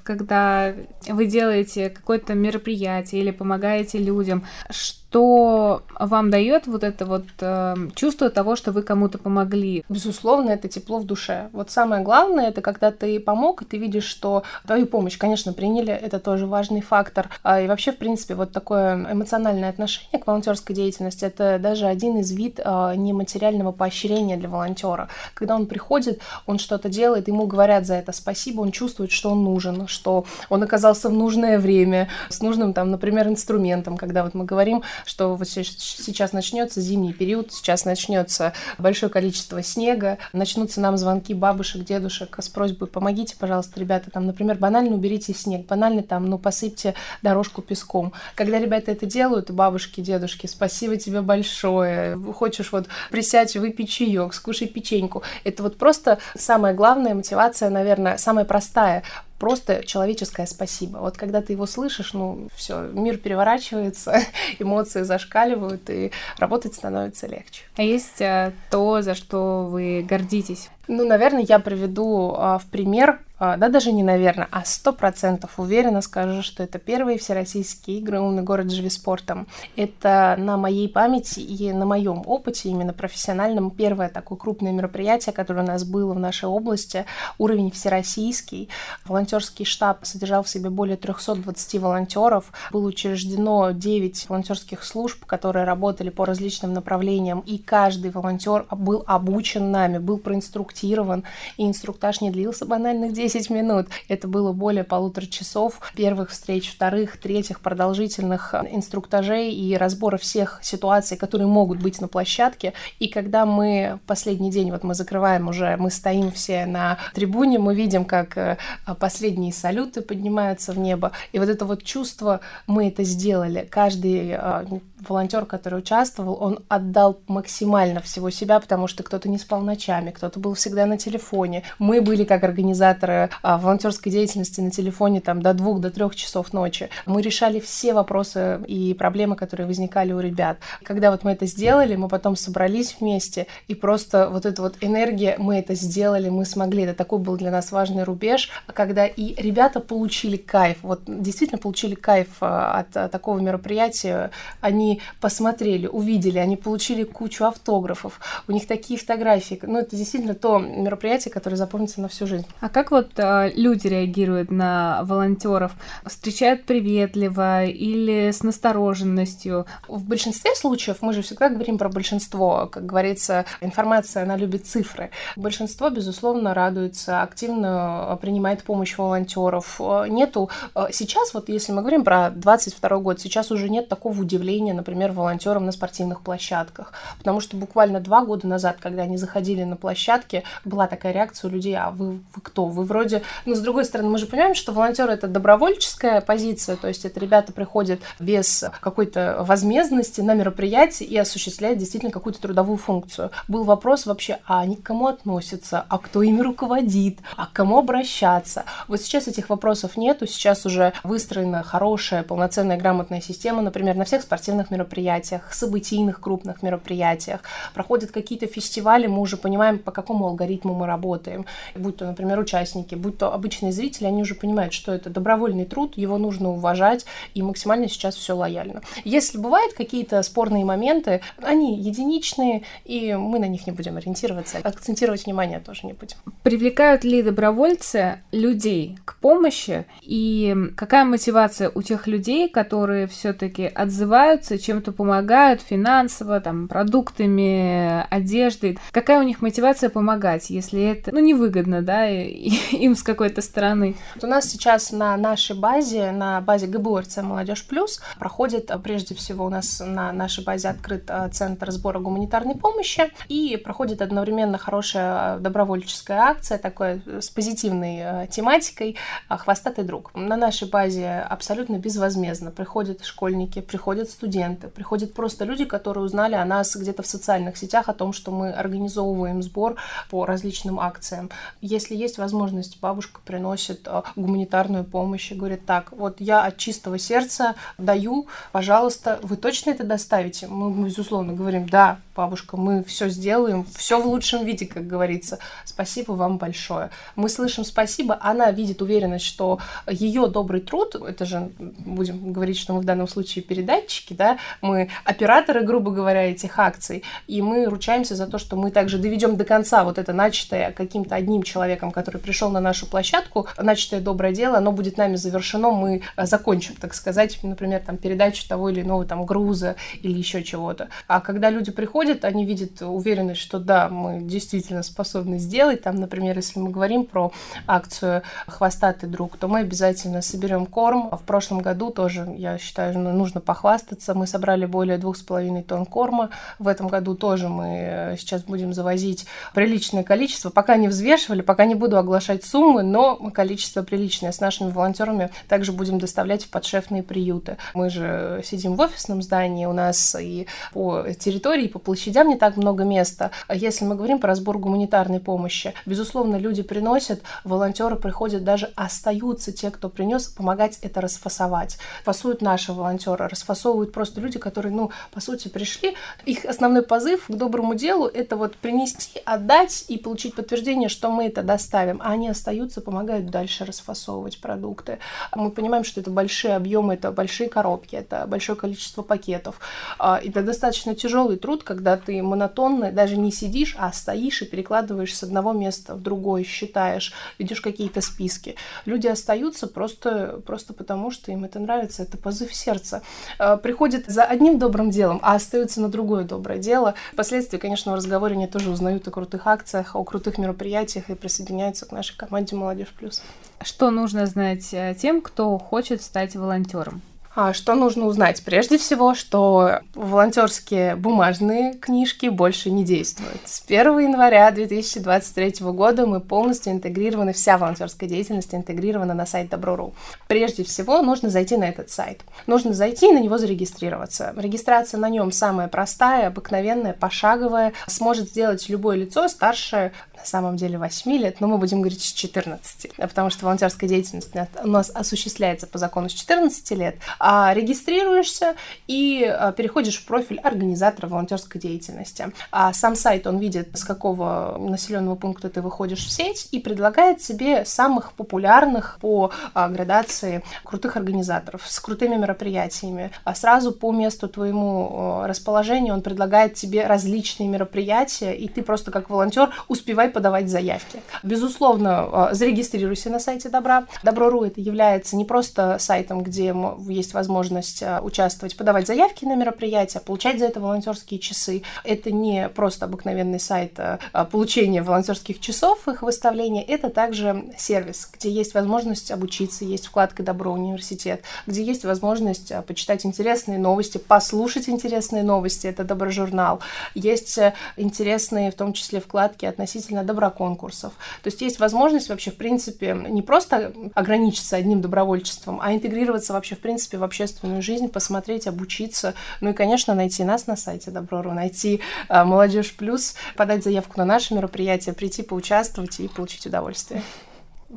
когда 0.08 0.72
вы 1.06 1.26
делаете 1.26 1.90
какое-то 1.90 2.32
мероприятие 2.32 3.20
или 3.20 3.30
помогаете 3.30 3.98
людям, 3.98 4.46
что 4.70 5.82
вам 5.98 6.30
дает 6.30 6.66
вот 6.66 6.84
это 6.84 7.06
вот 7.06 7.24
э, 7.40 7.74
чувство 7.94 8.28
того, 8.28 8.56
что 8.56 8.72
вы 8.72 8.82
кому-то 8.82 9.18
помогли? 9.18 9.84
Безусловно, 9.88 10.50
это 10.50 10.68
тепло 10.68 10.98
в 10.98 11.04
душе. 11.06 11.48
Вот 11.52 11.70
самое 11.70 12.02
главное, 12.02 12.48
это 12.48 12.60
когда 12.60 12.90
ты 12.90 13.18
помог, 13.18 13.62
и 13.62 13.64
ты 13.64 13.78
видишь, 13.78 14.04
что 14.04 14.42
твою 14.66 14.86
помощь, 14.86 15.16
конечно, 15.16 15.52
приняли, 15.54 15.92
это 15.92 16.18
тоже 16.18 16.46
важный 16.46 16.82
фактор. 16.82 17.30
А, 17.42 17.60
и 17.60 17.66
вообще, 17.68 17.92
в 17.92 17.96
принципе, 17.96 18.34
вот 18.34 18.52
такое 18.52 19.12
эмоциональное 19.12 19.70
отношение 19.70 20.20
к 20.22 20.26
волонтерской 20.26 20.76
деятельности, 20.76 21.24
это 21.24 21.58
даже 21.58 21.86
один 21.86 22.18
из 22.18 22.30
вид 22.32 22.60
э, 22.62 22.94
нематериального 22.96 23.72
поощрения 23.72 24.36
для 24.36 24.48
волонтера. 24.48 25.08
Когда 25.34 25.54
он 25.54 25.66
приходит, 25.66 26.20
он 26.46 26.58
что-то 26.58 26.90
делает, 26.90 27.28
ему 27.28 27.46
говорят 27.46 27.86
за 27.86 27.94
это 27.94 28.12
спасибо, 28.12 28.60
он 28.60 28.72
чувствует, 28.72 29.10
что 29.10 29.30
он 29.30 29.42
нужен, 29.42 29.88
что 29.98 30.24
он 30.48 30.62
оказался 30.62 31.08
в 31.08 31.12
нужное 31.12 31.58
время, 31.58 32.08
с 32.28 32.40
нужным, 32.40 32.72
там, 32.72 32.90
например, 32.92 33.26
инструментом, 33.26 33.96
когда 33.96 34.22
вот 34.22 34.34
мы 34.34 34.44
говорим, 34.44 34.84
что 35.04 35.34
вот 35.34 35.48
сейчас 35.48 36.32
начнется 36.32 36.80
зимний 36.80 37.12
период, 37.12 37.52
сейчас 37.52 37.84
начнется 37.84 38.52
большое 38.78 39.10
количество 39.10 39.60
снега, 39.62 40.18
начнутся 40.32 40.80
нам 40.80 40.96
звонки 40.96 41.34
бабушек, 41.34 41.84
дедушек 41.84 42.36
с 42.38 42.48
просьбой 42.48 42.86
помогите, 42.86 43.34
пожалуйста, 43.36 43.80
ребята, 43.80 44.10
там, 44.10 44.26
например, 44.26 44.56
банально 44.56 44.94
уберите 44.94 45.34
снег, 45.34 45.66
банально 45.66 46.02
там, 46.02 46.26
ну, 46.26 46.38
посыпьте 46.38 46.94
дорожку 47.22 47.60
песком. 47.60 48.12
Когда 48.36 48.58
ребята 48.60 48.92
это 48.92 49.04
делают, 49.04 49.50
бабушки, 49.50 50.00
дедушки, 50.00 50.46
спасибо 50.46 50.96
тебе 50.96 51.22
большое, 51.22 52.16
хочешь 52.34 52.70
вот 52.70 52.86
присядь, 53.10 53.56
выпей 53.56 53.86
чаек, 53.86 54.32
скушай 54.32 54.68
печеньку. 54.68 55.24
Это 55.42 55.64
вот 55.64 55.76
просто 55.76 56.18
самая 56.36 56.72
главная 56.72 57.14
мотивация, 57.14 57.70
наверное, 57.70 58.16
самая 58.16 58.44
простая 58.44 59.02
просто 59.38 59.84
человеческое 59.84 60.46
спасибо. 60.46 60.98
Вот 60.98 61.16
когда 61.16 61.42
ты 61.42 61.52
его 61.52 61.66
слышишь, 61.66 62.12
ну, 62.12 62.48
все, 62.54 62.82
мир 62.92 63.18
переворачивается, 63.18 64.20
эмоции 64.58 65.02
зашкаливают, 65.02 65.88
и 65.90 66.12
работать 66.38 66.74
становится 66.74 67.26
легче. 67.26 67.62
А 67.76 67.82
есть 67.82 68.20
а, 68.20 68.52
то, 68.70 69.02
за 69.02 69.14
что 69.14 69.66
вы 69.66 70.04
гордитесь? 70.08 70.68
Ну, 70.88 71.06
наверное, 71.06 71.44
я 71.48 71.58
приведу 71.58 72.34
а, 72.36 72.58
в 72.58 72.66
пример 72.66 73.20
да 73.38 73.68
даже 73.68 73.92
не 73.92 74.02
наверное, 74.02 74.48
а 74.50 74.64
сто 74.64 74.92
процентов 74.92 75.58
уверенно 75.58 76.00
скажу, 76.00 76.42
что 76.42 76.64
это 76.64 76.78
первые 76.78 77.18
всероссийские 77.18 77.98
игры 77.98 78.20
«Умный 78.20 78.42
город 78.42 78.70
живи 78.72 78.90
спортом». 78.90 79.46
Это 79.76 80.34
на 80.38 80.56
моей 80.56 80.88
памяти 80.88 81.38
и 81.38 81.72
на 81.72 81.86
моем 81.86 82.22
опыте, 82.26 82.68
именно 82.68 82.92
профессиональном, 82.92 83.70
первое 83.70 84.08
такое 84.08 84.36
крупное 84.36 84.72
мероприятие, 84.72 85.32
которое 85.32 85.62
у 85.62 85.66
нас 85.66 85.84
было 85.84 86.14
в 86.14 86.18
нашей 86.18 86.48
области, 86.48 87.04
уровень 87.38 87.70
всероссийский. 87.70 88.68
Волонтерский 89.04 89.64
штаб 89.64 90.04
содержал 90.04 90.42
в 90.42 90.48
себе 90.48 90.70
более 90.70 90.96
320 90.96 91.80
волонтеров. 91.80 92.52
Было 92.72 92.88
учреждено 92.88 93.70
9 93.70 94.28
волонтерских 94.28 94.82
служб, 94.82 95.24
которые 95.24 95.64
работали 95.64 96.10
по 96.10 96.24
различным 96.24 96.72
направлениям, 96.72 97.40
и 97.40 97.58
каждый 97.58 98.10
волонтер 98.10 98.66
был 98.72 99.04
обучен 99.06 99.70
нами, 99.70 99.98
был 99.98 100.18
проинструктирован, 100.18 101.22
и 101.56 101.68
инструктаж 101.68 102.20
не 102.20 102.32
длился 102.32 102.66
банальных 102.66 103.12
10 103.12 103.27
10 103.28 103.50
минут. 103.50 103.88
Это 104.08 104.26
было 104.26 104.52
более 104.52 104.84
полутора 104.84 105.26
часов 105.26 105.80
первых 105.94 106.30
встреч, 106.30 106.70
вторых, 106.72 107.18
третьих 107.18 107.60
продолжительных 107.60 108.54
э, 108.54 108.62
инструктажей 108.70 109.52
и 109.52 109.76
разбора 109.76 110.16
всех 110.16 110.60
ситуаций, 110.62 111.18
которые 111.18 111.46
могут 111.46 111.82
быть 111.82 112.00
на 112.00 112.08
площадке. 112.08 112.72
И 112.98 113.08
когда 113.08 113.44
мы 113.44 113.98
последний 114.06 114.50
день, 114.50 114.70
вот 114.70 114.82
мы 114.82 114.94
закрываем 114.94 115.48
уже, 115.48 115.76
мы 115.76 115.90
стоим 115.90 116.32
все 116.32 116.64
на 116.64 116.98
трибуне, 117.14 117.58
мы 117.58 117.74
видим, 117.74 118.06
как 118.06 118.38
э, 118.38 118.56
последние 118.98 119.52
салюты 119.52 120.00
поднимаются 120.00 120.72
в 120.72 120.78
небо. 120.78 121.12
И 121.32 121.38
вот 121.38 121.48
это 121.48 121.66
вот 121.66 121.82
чувство, 121.82 122.40
мы 122.66 122.88
это 122.88 123.04
сделали. 123.04 123.68
Каждый 123.70 124.30
э, 124.30 124.64
волонтер, 125.06 125.44
который 125.46 125.78
участвовал, 125.80 126.36
он 126.40 126.60
отдал 126.68 127.20
максимально 127.28 128.00
всего 128.00 128.30
себя, 128.30 128.60
потому 128.60 128.86
что 128.86 129.02
кто-то 129.02 129.28
не 129.28 129.38
спал 129.38 129.60
ночами, 129.60 130.10
кто-то 130.10 130.40
был 130.40 130.54
всегда 130.54 130.86
на 130.86 130.98
телефоне. 130.98 131.62
Мы 131.78 132.00
были 132.00 132.24
как 132.24 132.44
организаторы 132.44 133.30
а, 133.42 133.58
волонтерской 133.58 134.10
деятельности 134.10 134.60
на 134.60 134.70
телефоне 134.70 135.20
там 135.20 135.42
до 135.42 135.54
двух, 135.54 135.80
до 135.80 135.90
трех 135.90 136.14
часов 136.16 136.52
ночи. 136.52 136.90
Мы 137.06 137.22
решали 137.22 137.60
все 137.60 137.92
вопросы 137.92 138.60
и 138.66 138.94
проблемы, 138.94 139.36
которые 139.36 139.66
возникали 139.66 140.12
у 140.12 140.20
ребят. 140.20 140.58
Когда 140.82 141.10
вот 141.10 141.24
мы 141.24 141.32
это 141.32 141.46
сделали, 141.46 141.96
мы 141.96 142.08
потом 142.08 142.36
собрались 142.36 142.96
вместе, 143.00 143.46
и 143.68 143.74
просто 143.74 144.28
вот 144.30 144.46
эта 144.46 144.62
вот 144.62 144.76
энергия, 144.80 145.36
мы 145.38 145.58
это 145.58 145.74
сделали, 145.74 146.28
мы 146.28 146.44
смогли. 146.44 146.84
Это 146.84 146.94
такой 146.94 147.18
был 147.18 147.36
для 147.36 147.50
нас 147.50 147.72
важный 147.72 148.04
рубеж, 148.04 148.50
когда 148.66 149.06
и 149.06 149.34
ребята 149.40 149.80
получили 149.80 150.36
кайф, 150.36 150.78
вот 150.82 151.02
действительно 151.06 151.58
получили 151.58 151.94
кайф 151.94 152.28
а, 152.40 152.80
от 152.80 152.96
а, 152.96 153.08
такого 153.08 153.38
мероприятия. 153.38 154.30
Они 154.60 154.87
посмотрели, 155.20 155.86
увидели, 155.86 156.38
они 156.38 156.56
получили 156.56 157.04
кучу 157.04 157.44
автографов, 157.44 158.20
у 158.46 158.52
них 158.52 158.66
такие 158.66 158.98
фотографии. 158.98 159.58
Ну, 159.62 159.78
это 159.78 159.96
действительно 159.96 160.34
то 160.34 160.58
мероприятие, 160.58 161.32
которое 161.32 161.56
запомнится 161.56 162.00
на 162.00 162.08
всю 162.08 162.26
жизнь. 162.26 162.46
А 162.60 162.68
как 162.68 162.90
вот 162.90 163.10
э, 163.16 163.50
люди 163.54 163.86
реагируют 163.86 164.50
на 164.50 165.00
волонтеров? 165.04 165.72
Встречают 166.04 166.64
приветливо 166.64 167.64
или 167.64 168.30
с 168.30 168.42
настороженностью? 168.42 169.66
В 169.88 170.04
большинстве 170.04 170.54
случаев, 170.54 170.98
мы 171.00 171.12
же 171.12 171.22
всегда 171.22 171.48
говорим 171.48 171.78
про 171.78 171.88
большинство, 171.88 172.68
как 172.70 172.86
говорится, 172.86 173.44
информация, 173.60 174.22
она 174.22 174.36
любит 174.36 174.66
цифры. 174.66 175.10
Большинство, 175.36 175.90
безусловно, 175.90 176.54
радуется, 176.54 177.22
активно 177.22 178.18
принимает 178.20 178.62
помощь 178.62 178.96
волонтеров. 178.96 179.80
Нету 180.08 180.50
э, 180.74 180.86
сейчас, 180.92 181.34
вот 181.34 181.48
если 181.48 181.72
мы 181.72 181.80
говорим 181.80 182.04
про 182.04 182.30
22 182.30 182.98
год, 182.98 183.20
сейчас 183.20 183.50
уже 183.50 183.68
нет 183.68 183.88
такого 183.88 184.20
удивления 184.20 184.74
например, 184.78 185.12
волонтерам 185.12 185.66
на 185.66 185.72
спортивных 185.72 186.22
площадках. 186.22 186.92
Потому 187.18 187.40
что 187.40 187.56
буквально 187.56 188.00
два 188.00 188.24
года 188.24 188.46
назад, 188.46 188.78
когда 188.80 189.02
они 189.02 189.16
заходили 189.16 189.64
на 189.64 189.76
площадки, 189.76 190.44
была 190.64 190.86
такая 190.86 191.12
реакция 191.12 191.50
у 191.50 191.52
людей, 191.52 191.76
а 191.76 191.90
вы, 191.90 192.12
вы 192.34 192.40
кто? 192.42 192.66
Вы 192.66 192.84
вроде... 192.84 193.22
Но 193.44 193.54
с 193.54 193.60
другой 193.60 193.84
стороны, 193.84 194.08
мы 194.08 194.18
же 194.18 194.26
понимаем, 194.26 194.54
что 194.54 194.72
волонтеры 194.72 195.12
это 195.12 195.26
добровольческая 195.26 196.20
позиция, 196.20 196.76
то 196.76 196.88
есть 196.88 197.04
это 197.04 197.18
ребята 197.20 197.52
приходят 197.52 198.00
без 198.18 198.64
какой-то 198.80 199.38
возмездности 199.40 200.20
на 200.20 200.34
мероприятие 200.34 201.08
и 201.08 201.16
осуществляют 201.18 201.78
действительно 201.78 202.12
какую-то 202.12 202.40
трудовую 202.40 202.78
функцию. 202.78 203.30
Был 203.48 203.64
вопрос 203.64 204.06
вообще, 204.06 204.38
а 204.46 204.60
они 204.60 204.76
к 204.76 204.82
кому 204.82 205.08
относятся, 205.08 205.84
а 205.88 205.98
кто 205.98 206.22
ими 206.22 206.40
руководит, 206.40 207.18
а 207.36 207.46
к 207.46 207.52
кому 207.52 207.78
обращаться. 207.78 208.64
Вот 208.86 209.00
сейчас 209.00 209.26
этих 209.28 209.50
вопросов 209.50 209.96
нету, 209.96 210.26
сейчас 210.26 210.64
уже 210.66 210.92
выстроена 211.02 211.62
хорошая, 211.62 212.22
полноценная, 212.22 212.76
грамотная 212.76 213.20
система, 213.20 213.62
например, 213.62 213.96
на 213.96 214.04
всех 214.04 214.22
спортивных 214.22 214.67
спортивных 214.68 214.70
мероприятиях, 214.70 215.54
событийных 215.54 216.20
крупных 216.20 216.62
мероприятиях, 216.62 217.40
проходят 217.74 218.10
какие-то 218.10 218.46
фестивали, 218.46 219.06
мы 219.06 219.20
уже 219.20 219.36
понимаем, 219.36 219.78
по 219.78 219.90
какому 219.90 220.26
алгоритму 220.26 220.74
мы 220.74 220.86
работаем. 220.86 221.46
Будь 221.74 221.96
то, 221.96 222.06
например, 222.06 222.38
участники, 222.38 222.94
будь 222.94 223.18
то 223.18 223.32
обычные 223.32 223.72
зрители, 223.72 224.06
они 224.06 224.22
уже 224.22 224.34
понимают, 224.34 224.72
что 224.72 224.92
это 224.92 225.10
добровольный 225.10 225.64
труд, 225.64 225.96
его 225.96 226.18
нужно 226.18 226.50
уважать, 226.50 227.06
и 227.34 227.42
максимально 227.42 227.88
сейчас 227.88 228.14
все 228.16 228.34
лояльно. 228.34 228.82
Если 229.04 229.38
бывают 229.38 229.74
какие-то 229.74 230.22
спорные 230.22 230.64
моменты, 230.64 231.20
они 231.42 231.80
единичные, 231.80 232.62
и 232.84 233.14
мы 233.14 233.38
на 233.38 233.48
них 233.48 233.66
не 233.66 233.72
будем 233.72 233.96
ориентироваться, 233.96 234.58
акцентировать 234.58 235.26
внимание 235.26 235.60
тоже 235.60 235.86
не 235.86 235.92
будем. 235.92 236.16
Привлекают 236.42 237.04
ли 237.04 237.22
добровольцы 237.22 238.20
людей 238.32 238.98
к 239.04 239.16
помощи, 239.20 239.84
и 240.02 240.54
какая 240.76 241.04
мотивация 241.04 241.70
у 241.74 241.82
тех 241.82 242.06
людей, 242.06 242.48
которые 242.48 243.06
все-таки 243.06 243.66
отзываются, 243.66 244.57
чем-то 244.58 244.92
помогают 244.92 245.62
финансово, 245.62 246.40
там, 246.40 246.68
продуктами, 246.68 248.06
одеждой. 248.10 248.78
Какая 248.90 249.20
у 249.20 249.22
них 249.22 249.40
мотивация 249.40 249.90
помогать, 249.90 250.50
если 250.50 250.82
это, 250.82 251.12
ну, 251.12 251.20
невыгодно, 251.20 251.82
да, 251.82 252.08
им 252.08 252.94
с 252.94 253.02
какой-то 253.02 253.42
стороны? 253.42 253.96
У 254.22 254.26
нас 254.26 254.46
сейчас 254.46 254.92
на 254.92 255.16
нашей 255.16 255.56
базе, 255.56 256.10
на 256.10 256.40
базе 256.40 256.66
ГБУРЦ 256.66 257.18
«Молодежь 257.18 257.66
плюс» 257.66 258.00
проходит, 258.18 258.70
а, 258.70 258.78
прежде 258.78 259.14
всего, 259.14 259.46
у 259.46 259.50
нас 259.50 259.82
на 259.84 260.12
нашей 260.12 260.44
базе 260.44 260.68
открыт 260.68 261.04
а, 261.08 261.28
центр 261.28 261.70
сбора 261.70 261.98
гуманитарной 261.98 262.54
помощи, 262.54 263.10
и 263.28 263.56
проходит 263.56 264.02
одновременно 264.02 264.58
хорошая 264.58 265.38
добровольческая 265.38 266.18
акция, 266.18 266.58
такой 266.58 267.02
э, 267.06 267.20
с 267.20 267.30
позитивной 267.30 268.26
тематикой 268.28 268.96
«Хвостатый 269.28 269.84
друг». 269.84 270.10
На 270.14 270.36
нашей 270.36 270.68
базе 270.68 271.24
абсолютно 271.28 271.76
безвозмездно 271.76 272.50
приходят 272.50 273.04
школьники, 273.04 273.60
приходят 273.60 274.10
студенты, 274.10 274.47
приходят 274.56 275.14
просто 275.14 275.44
люди, 275.44 275.64
которые 275.64 276.04
узнали 276.04 276.34
о 276.34 276.44
нас 276.44 276.74
где-то 276.76 277.02
в 277.02 277.06
социальных 277.06 277.56
сетях, 277.56 277.88
о 277.88 277.94
том, 277.94 278.12
что 278.12 278.30
мы 278.30 278.50
организовываем 278.50 279.42
сбор 279.42 279.76
по 280.10 280.24
различным 280.26 280.80
акциям. 280.80 281.30
Если 281.60 281.94
есть 281.94 282.18
возможность, 282.18 282.80
бабушка 282.80 283.20
приносит 283.24 283.86
э, 283.86 284.02
гуманитарную 284.16 284.84
помощь 284.84 285.30
и 285.32 285.34
говорит, 285.34 285.66
так, 285.66 285.92
вот 285.92 286.20
я 286.20 286.44
от 286.44 286.56
чистого 286.56 286.98
сердца 286.98 287.54
даю, 287.78 288.26
пожалуйста, 288.52 289.18
вы 289.22 289.36
точно 289.36 289.70
это 289.70 289.84
доставите? 289.84 290.46
Мы, 290.46 290.86
безусловно, 290.86 291.32
говорим, 291.32 291.68
да, 291.68 292.00
бабушка, 292.16 292.56
мы 292.56 292.82
все 292.84 293.08
сделаем, 293.08 293.64
все 293.76 294.00
в 294.00 294.06
лучшем 294.06 294.44
виде, 294.44 294.66
как 294.66 294.86
говорится. 294.86 295.38
Спасибо 295.64 296.12
вам 296.12 296.38
большое. 296.38 296.90
Мы 297.16 297.28
слышим 297.28 297.64
спасибо, 297.64 298.18
она 298.20 298.50
видит 298.50 298.82
уверенность, 298.82 299.24
что 299.24 299.58
ее 299.86 300.26
добрый 300.26 300.60
труд, 300.60 300.94
это 300.96 301.24
же, 301.24 301.50
будем 301.58 302.32
говорить, 302.32 302.58
что 302.58 302.74
мы 302.74 302.80
в 302.80 302.84
данном 302.84 303.08
случае 303.08 303.44
передатчики, 303.44 304.14
да, 304.14 304.37
мы 304.60 304.90
операторы, 305.04 305.62
грубо 305.62 305.90
говоря, 305.90 306.30
этих 306.30 306.58
акций, 306.58 307.04
и 307.26 307.42
мы 307.42 307.64
ручаемся 307.66 308.14
за 308.14 308.26
то, 308.26 308.38
что 308.38 308.56
мы 308.56 308.70
также 308.70 308.98
доведем 308.98 309.36
до 309.36 309.44
конца 309.44 309.84
вот 309.84 309.98
это 309.98 310.12
начатое 310.12 310.72
каким-то 310.72 311.14
одним 311.14 311.42
человеком, 311.42 311.90
который 311.90 312.20
пришел 312.20 312.50
на 312.50 312.60
нашу 312.60 312.86
площадку, 312.86 313.46
начатое 313.58 314.00
доброе 314.00 314.32
дело, 314.32 314.58
оно 314.58 314.72
будет 314.72 314.96
нами 314.96 315.16
завершено, 315.16 315.70
мы 315.70 316.02
закончим, 316.16 316.74
так 316.76 316.94
сказать, 316.94 317.38
например, 317.42 317.80
там 317.84 317.96
передачу 317.96 318.46
того 318.48 318.70
или 318.70 318.82
иного 318.82 319.04
там 319.04 319.24
груза 319.26 319.76
или 320.02 320.16
еще 320.16 320.42
чего-то. 320.42 320.88
А 321.06 321.20
когда 321.20 321.50
люди 321.50 321.70
приходят, 321.70 322.24
они 322.24 322.44
видят 322.44 322.82
уверенность, 322.82 323.40
что 323.40 323.58
да, 323.58 323.88
мы 323.88 324.20
действительно 324.20 324.82
способны 324.82 325.38
сделать, 325.38 325.82
там, 325.82 325.96
например, 325.96 326.36
если 326.36 326.58
мы 326.60 326.70
говорим 326.70 327.04
про 327.04 327.32
акцию 327.66 328.22
«Хвостатый 328.46 329.08
друг», 329.08 329.36
то 329.36 329.48
мы 329.48 329.60
обязательно 329.60 330.22
соберем 330.22 330.66
корм. 330.66 331.10
В 331.10 331.22
прошлом 331.22 331.60
году 331.60 331.90
тоже, 331.90 332.34
я 332.36 332.58
считаю, 332.58 332.98
ну, 332.98 333.12
нужно 333.12 333.40
похвастаться, 333.40 334.14
мы 334.18 334.26
собрали 334.26 334.66
более 334.66 334.98
двух 334.98 335.16
с 335.16 335.22
половиной 335.22 335.62
тонн 335.62 335.86
корма. 335.86 336.30
В 336.58 336.68
этом 336.68 336.88
году 336.88 337.14
тоже 337.14 337.48
мы 337.48 337.66
э, 337.68 338.16
сейчас 338.18 338.42
будем 338.42 338.72
завозить 338.72 339.26
приличное 339.54 340.02
количество. 340.02 340.50
Пока 340.50 340.76
не 340.76 340.88
взвешивали, 340.88 341.40
пока 341.40 341.64
не 341.64 341.74
буду 341.74 341.96
оглашать 341.96 342.44
суммы, 342.44 342.82
но 342.82 343.16
количество 343.30 343.82
приличное. 343.82 344.32
С 344.32 344.40
нашими 344.40 344.70
волонтерами 344.70 345.30
также 345.48 345.72
будем 345.72 345.98
доставлять 345.98 346.44
в 346.44 346.50
подшефные 346.50 347.02
приюты. 347.02 347.56
Мы 347.74 347.90
же 347.90 348.42
сидим 348.44 348.74
в 348.74 348.80
офисном 348.80 349.22
здании, 349.22 349.66
у 349.66 349.72
нас 349.72 350.16
и 350.20 350.46
по 350.72 351.06
территории, 351.18 351.64
и 351.64 351.68
по 351.68 351.78
площадям 351.78 352.28
не 352.28 352.36
так 352.36 352.56
много 352.56 352.84
места. 352.84 353.30
Если 353.52 353.84
мы 353.84 353.94
говорим 353.94 354.18
про 354.18 354.34
сбор 354.34 354.58
гуманитарной 354.58 355.20
помощи, 355.20 355.74
безусловно, 355.86 356.36
люди 356.36 356.62
приносят, 356.62 357.22
волонтеры 357.44 357.96
приходят, 357.96 358.44
даже 358.44 358.70
остаются 358.74 359.52
те, 359.52 359.70
кто 359.70 359.88
принес, 359.88 360.26
помогать 360.26 360.78
это 360.82 361.00
расфасовать. 361.00 361.78
Фасуют 362.04 362.42
наши 362.42 362.72
волонтеры, 362.72 363.28
расфасовывают 363.28 363.92
просто 363.92 364.07
люди, 364.16 364.38
которые, 364.38 364.72
ну, 364.72 364.90
по 365.12 365.20
сути, 365.20 365.48
пришли. 365.48 365.94
Их 366.24 366.44
основной 366.44 366.82
позыв 366.82 367.26
к 367.26 367.32
доброму 367.32 367.74
делу— 367.74 368.06
это 368.14 368.36
вот 368.36 368.56
принести, 368.56 369.20
отдать 369.24 369.84
и 369.88 369.98
получить 369.98 370.34
подтверждение, 370.34 370.88
что 370.88 371.10
мы 371.10 371.26
это 371.26 371.42
доставим. 371.42 372.00
А 372.02 372.12
они 372.12 372.28
остаются, 372.28 372.80
помогают 372.80 373.30
дальше 373.30 373.64
расфасовывать 373.64 374.40
продукты. 374.40 374.98
Мы 375.34 375.50
понимаем, 375.50 375.84
что 375.84 376.00
это 376.00 376.10
большие 376.10 376.56
объемы, 376.56 376.94
это 376.94 377.12
большие 377.12 377.48
коробки, 377.48 377.96
это 377.96 378.26
большое 378.26 378.58
количество 378.58 379.02
пакетов. 379.02 379.60
А, 379.98 380.20
это 380.22 380.42
достаточно 380.42 380.94
тяжелый 380.94 381.36
труд, 381.36 381.62
когда 381.62 381.96
ты 381.96 382.22
монотонно 382.22 382.92
даже 382.92 383.16
не 383.16 383.32
сидишь, 383.32 383.76
а 383.78 383.92
стоишь 383.92 384.42
и 384.42 384.46
перекладываешь 384.46 385.16
с 385.16 385.22
одного 385.22 385.52
места 385.52 385.94
в 385.94 386.02
другое, 386.02 386.44
считаешь, 386.44 387.12
ведешь 387.38 387.60
какие-то 387.60 388.00
списки. 388.00 388.56
Люди 388.84 389.06
остаются 389.06 389.66
просто, 389.66 390.40
просто 390.46 390.72
потому, 390.72 391.10
что 391.10 391.32
им 391.32 391.44
это 391.44 391.58
нравится, 391.58 392.02
это 392.02 392.16
позыв 392.16 392.54
сердца. 392.54 393.02
А, 393.38 393.56
приходят 393.98 394.14
за 394.14 394.24
одним 394.24 394.58
добрым 394.58 394.90
делом, 394.90 395.20
а 395.22 395.34
остаются 395.34 395.80
на 395.80 395.88
другое 395.88 396.24
доброе 396.24 396.58
дело. 396.58 396.94
Впоследствии, 397.12 397.58
конечно, 397.58 397.92
в 397.92 397.94
разговоре 397.94 398.34
они 398.34 398.46
тоже 398.46 398.70
узнают 398.70 399.06
о 399.08 399.10
крутых 399.10 399.46
акциях, 399.46 399.96
о 399.96 400.04
крутых 400.04 400.38
мероприятиях 400.38 401.10
и 401.10 401.14
присоединяются 401.14 401.86
к 401.86 401.92
нашей 401.92 402.16
команде 402.16 402.56
«Молодежь 402.56 402.94
плюс». 402.98 403.22
Что 403.62 403.90
нужно 403.90 404.26
знать 404.26 404.68
э, 404.72 404.94
тем, 404.98 405.20
кто 405.20 405.58
хочет 405.58 406.02
стать 406.02 406.36
волонтером? 406.36 407.02
А 407.40 407.52
что 407.52 407.76
нужно 407.76 408.06
узнать? 408.06 408.42
Прежде 408.42 408.78
всего, 408.78 409.14
что 409.14 409.78
волонтерские 409.94 410.96
бумажные 410.96 411.74
книжки 411.74 412.26
больше 412.26 412.68
не 412.68 412.84
действуют. 412.84 413.40
С 413.44 413.62
1 413.64 413.96
января 414.00 414.50
2023 414.50 415.64
года 415.70 416.04
мы 416.04 416.18
полностью 416.18 416.72
интегрированы, 416.72 417.32
вся 417.32 417.56
волонтерская 417.56 418.08
деятельность 418.08 418.52
интегрирована 418.56 419.14
на 419.14 419.24
сайт 419.24 419.50
Добро.ру. 419.50 419.94
Прежде 420.26 420.64
всего, 420.64 421.00
нужно 421.00 421.30
зайти 421.30 421.56
на 421.56 421.68
этот 421.68 421.90
сайт. 421.90 422.22
Нужно 422.48 422.74
зайти 422.74 423.08
и 423.08 423.12
на 423.12 423.20
него 423.20 423.38
зарегистрироваться. 423.38 424.34
Регистрация 424.36 424.98
на 424.98 425.08
нем 425.08 425.30
самая 425.30 425.68
простая, 425.68 426.26
обыкновенная, 426.26 426.92
пошаговая. 426.92 427.72
Сможет 427.86 428.30
сделать 428.30 428.68
любое 428.68 428.96
лицо 428.96 429.28
старше 429.28 429.92
на 430.18 430.24
самом 430.24 430.56
деле 430.56 430.78
8 430.78 431.12
лет, 431.12 431.40
но 431.40 431.46
мы 431.46 431.58
будем 431.58 431.80
говорить 431.80 432.02
с 432.02 432.12
14, 432.12 432.96
потому 432.96 433.30
что 433.30 433.44
волонтерская 433.44 433.88
деятельность 433.88 434.32
у 434.62 434.68
нас 434.68 434.90
осуществляется 434.90 435.66
по 435.66 435.78
закону 435.78 436.08
с 436.08 436.12
14 436.12 436.70
лет, 436.72 436.96
а 437.18 437.52
регистрируешься 437.54 438.54
и 438.86 439.24
а, 439.24 439.52
переходишь 439.52 439.98
в 439.98 440.06
профиль 440.06 440.38
организатора 440.40 441.06
волонтерской 441.06 441.60
деятельности. 441.60 442.32
А 442.50 442.72
сам 442.72 442.96
сайт, 442.96 443.26
он 443.26 443.38
видит, 443.38 443.78
с 443.78 443.84
какого 443.84 444.56
населенного 444.58 445.14
пункта 445.14 445.48
ты 445.48 445.62
выходишь 445.62 446.04
в 446.04 446.10
сеть 446.10 446.48
и 446.50 446.58
предлагает 446.58 447.18
тебе 447.18 447.64
самых 447.64 448.12
популярных 448.12 448.98
по 449.00 449.30
а, 449.54 449.68
градации 449.68 450.42
крутых 450.64 450.96
организаторов 450.96 451.62
с 451.66 451.78
крутыми 451.78 452.16
мероприятиями. 452.16 453.12
А 453.24 453.34
сразу 453.34 453.72
по 453.72 453.92
месту 453.92 454.28
твоему 454.28 455.22
расположению 455.24 455.94
он 455.94 456.02
предлагает 456.02 456.54
тебе 456.54 456.86
различные 456.86 457.48
мероприятия, 457.48 458.34
и 458.34 458.48
ты 458.48 458.62
просто 458.62 458.90
как 458.90 459.10
волонтер 459.10 459.50
успеваешь 459.68 460.07
подавать 460.08 460.48
заявки. 460.48 461.00
Безусловно, 461.22 462.28
э, 462.30 462.34
зарегистрируйся 462.34 463.10
на 463.10 463.20
сайте 463.20 463.48
Добра. 463.48 463.86
Добро.ру 464.02 464.44
это 464.44 464.60
является 464.60 465.16
не 465.16 465.24
просто 465.24 465.76
сайтом, 465.78 466.22
где 466.22 466.54
есть 466.88 467.14
возможность 467.14 467.82
э, 467.82 468.00
участвовать, 468.00 468.56
подавать 468.56 468.86
заявки 468.86 469.24
на 469.24 469.34
мероприятия, 469.34 470.00
получать 470.00 470.38
за 470.38 470.46
это 470.46 470.60
волонтерские 470.60 471.20
часы. 471.20 471.62
Это 471.84 472.10
не 472.10 472.48
просто 472.48 472.86
обыкновенный 472.86 473.40
сайт 473.40 473.78
э, 473.78 473.98
получения 474.30 474.82
волонтерских 474.82 475.40
часов, 475.40 475.88
их 475.88 476.02
выставления. 476.02 476.62
Это 476.62 476.90
также 476.90 477.44
сервис, 477.58 478.08
где 478.12 478.30
есть 478.30 478.54
возможность 478.54 479.10
обучиться, 479.10 479.64
есть 479.64 479.86
вкладка 479.86 480.22
Добро 480.22 480.52
университет, 480.52 481.22
где 481.46 481.62
есть 481.62 481.84
возможность 481.84 482.52
почитать 482.66 483.06
интересные 483.06 483.58
новости, 483.58 483.98
послушать 483.98 484.68
интересные 484.68 485.22
новости. 485.22 485.66
Это 485.66 485.84
Доброжурнал. 485.84 486.60
Есть 486.94 487.38
интересные, 487.76 488.50
в 488.50 488.54
том 488.54 488.72
числе, 488.72 489.00
вкладки 489.00 489.46
относительно 489.46 489.97
относительно 489.98 490.04
доброконкурсов. 490.04 490.92
То 491.22 491.28
есть 491.28 491.40
есть 491.42 491.60
возможность 491.60 492.08
вообще, 492.08 492.30
в 492.30 492.36
принципе, 492.36 492.94
не 493.08 493.22
просто 493.22 493.72
ограничиться 493.94 494.56
одним 494.56 494.80
добровольчеством, 494.80 495.60
а 495.62 495.72
интегрироваться 495.72 496.32
вообще, 496.32 496.54
в 496.54 496.60
принципе, 496.60 496.98
в 496.98 497.04
общественную 497.04 497.62
жизнь, 497.62 497.88
посмотреть, 497.88 498.46
обучиться. 498.46 499.14
Ну 499.40 499.50
и, 499.50 499.52
конечно, 499.52 499.94
найти 499.94 500.24
нас 500.24 500.46
на 500.46 500.56
сайте 500.56 500.90
Добро.ру, 500.90 501.32
найти 501.32 501.80
э, 502.08 502.24
Молодежь 502.24 502.74
Плюс, 502.76 503.14
подать 503.36 503.64
заявку 503.64 503.98
на 503.98 504.04
наше 504.04 504.34
мероприятие, 504.34 504.94
прийти 504.94 505.22
поучаствовать 505.22 506.00
и 506.00 506.08
получить 506.08 506.46
удовольствие 506.46 507.02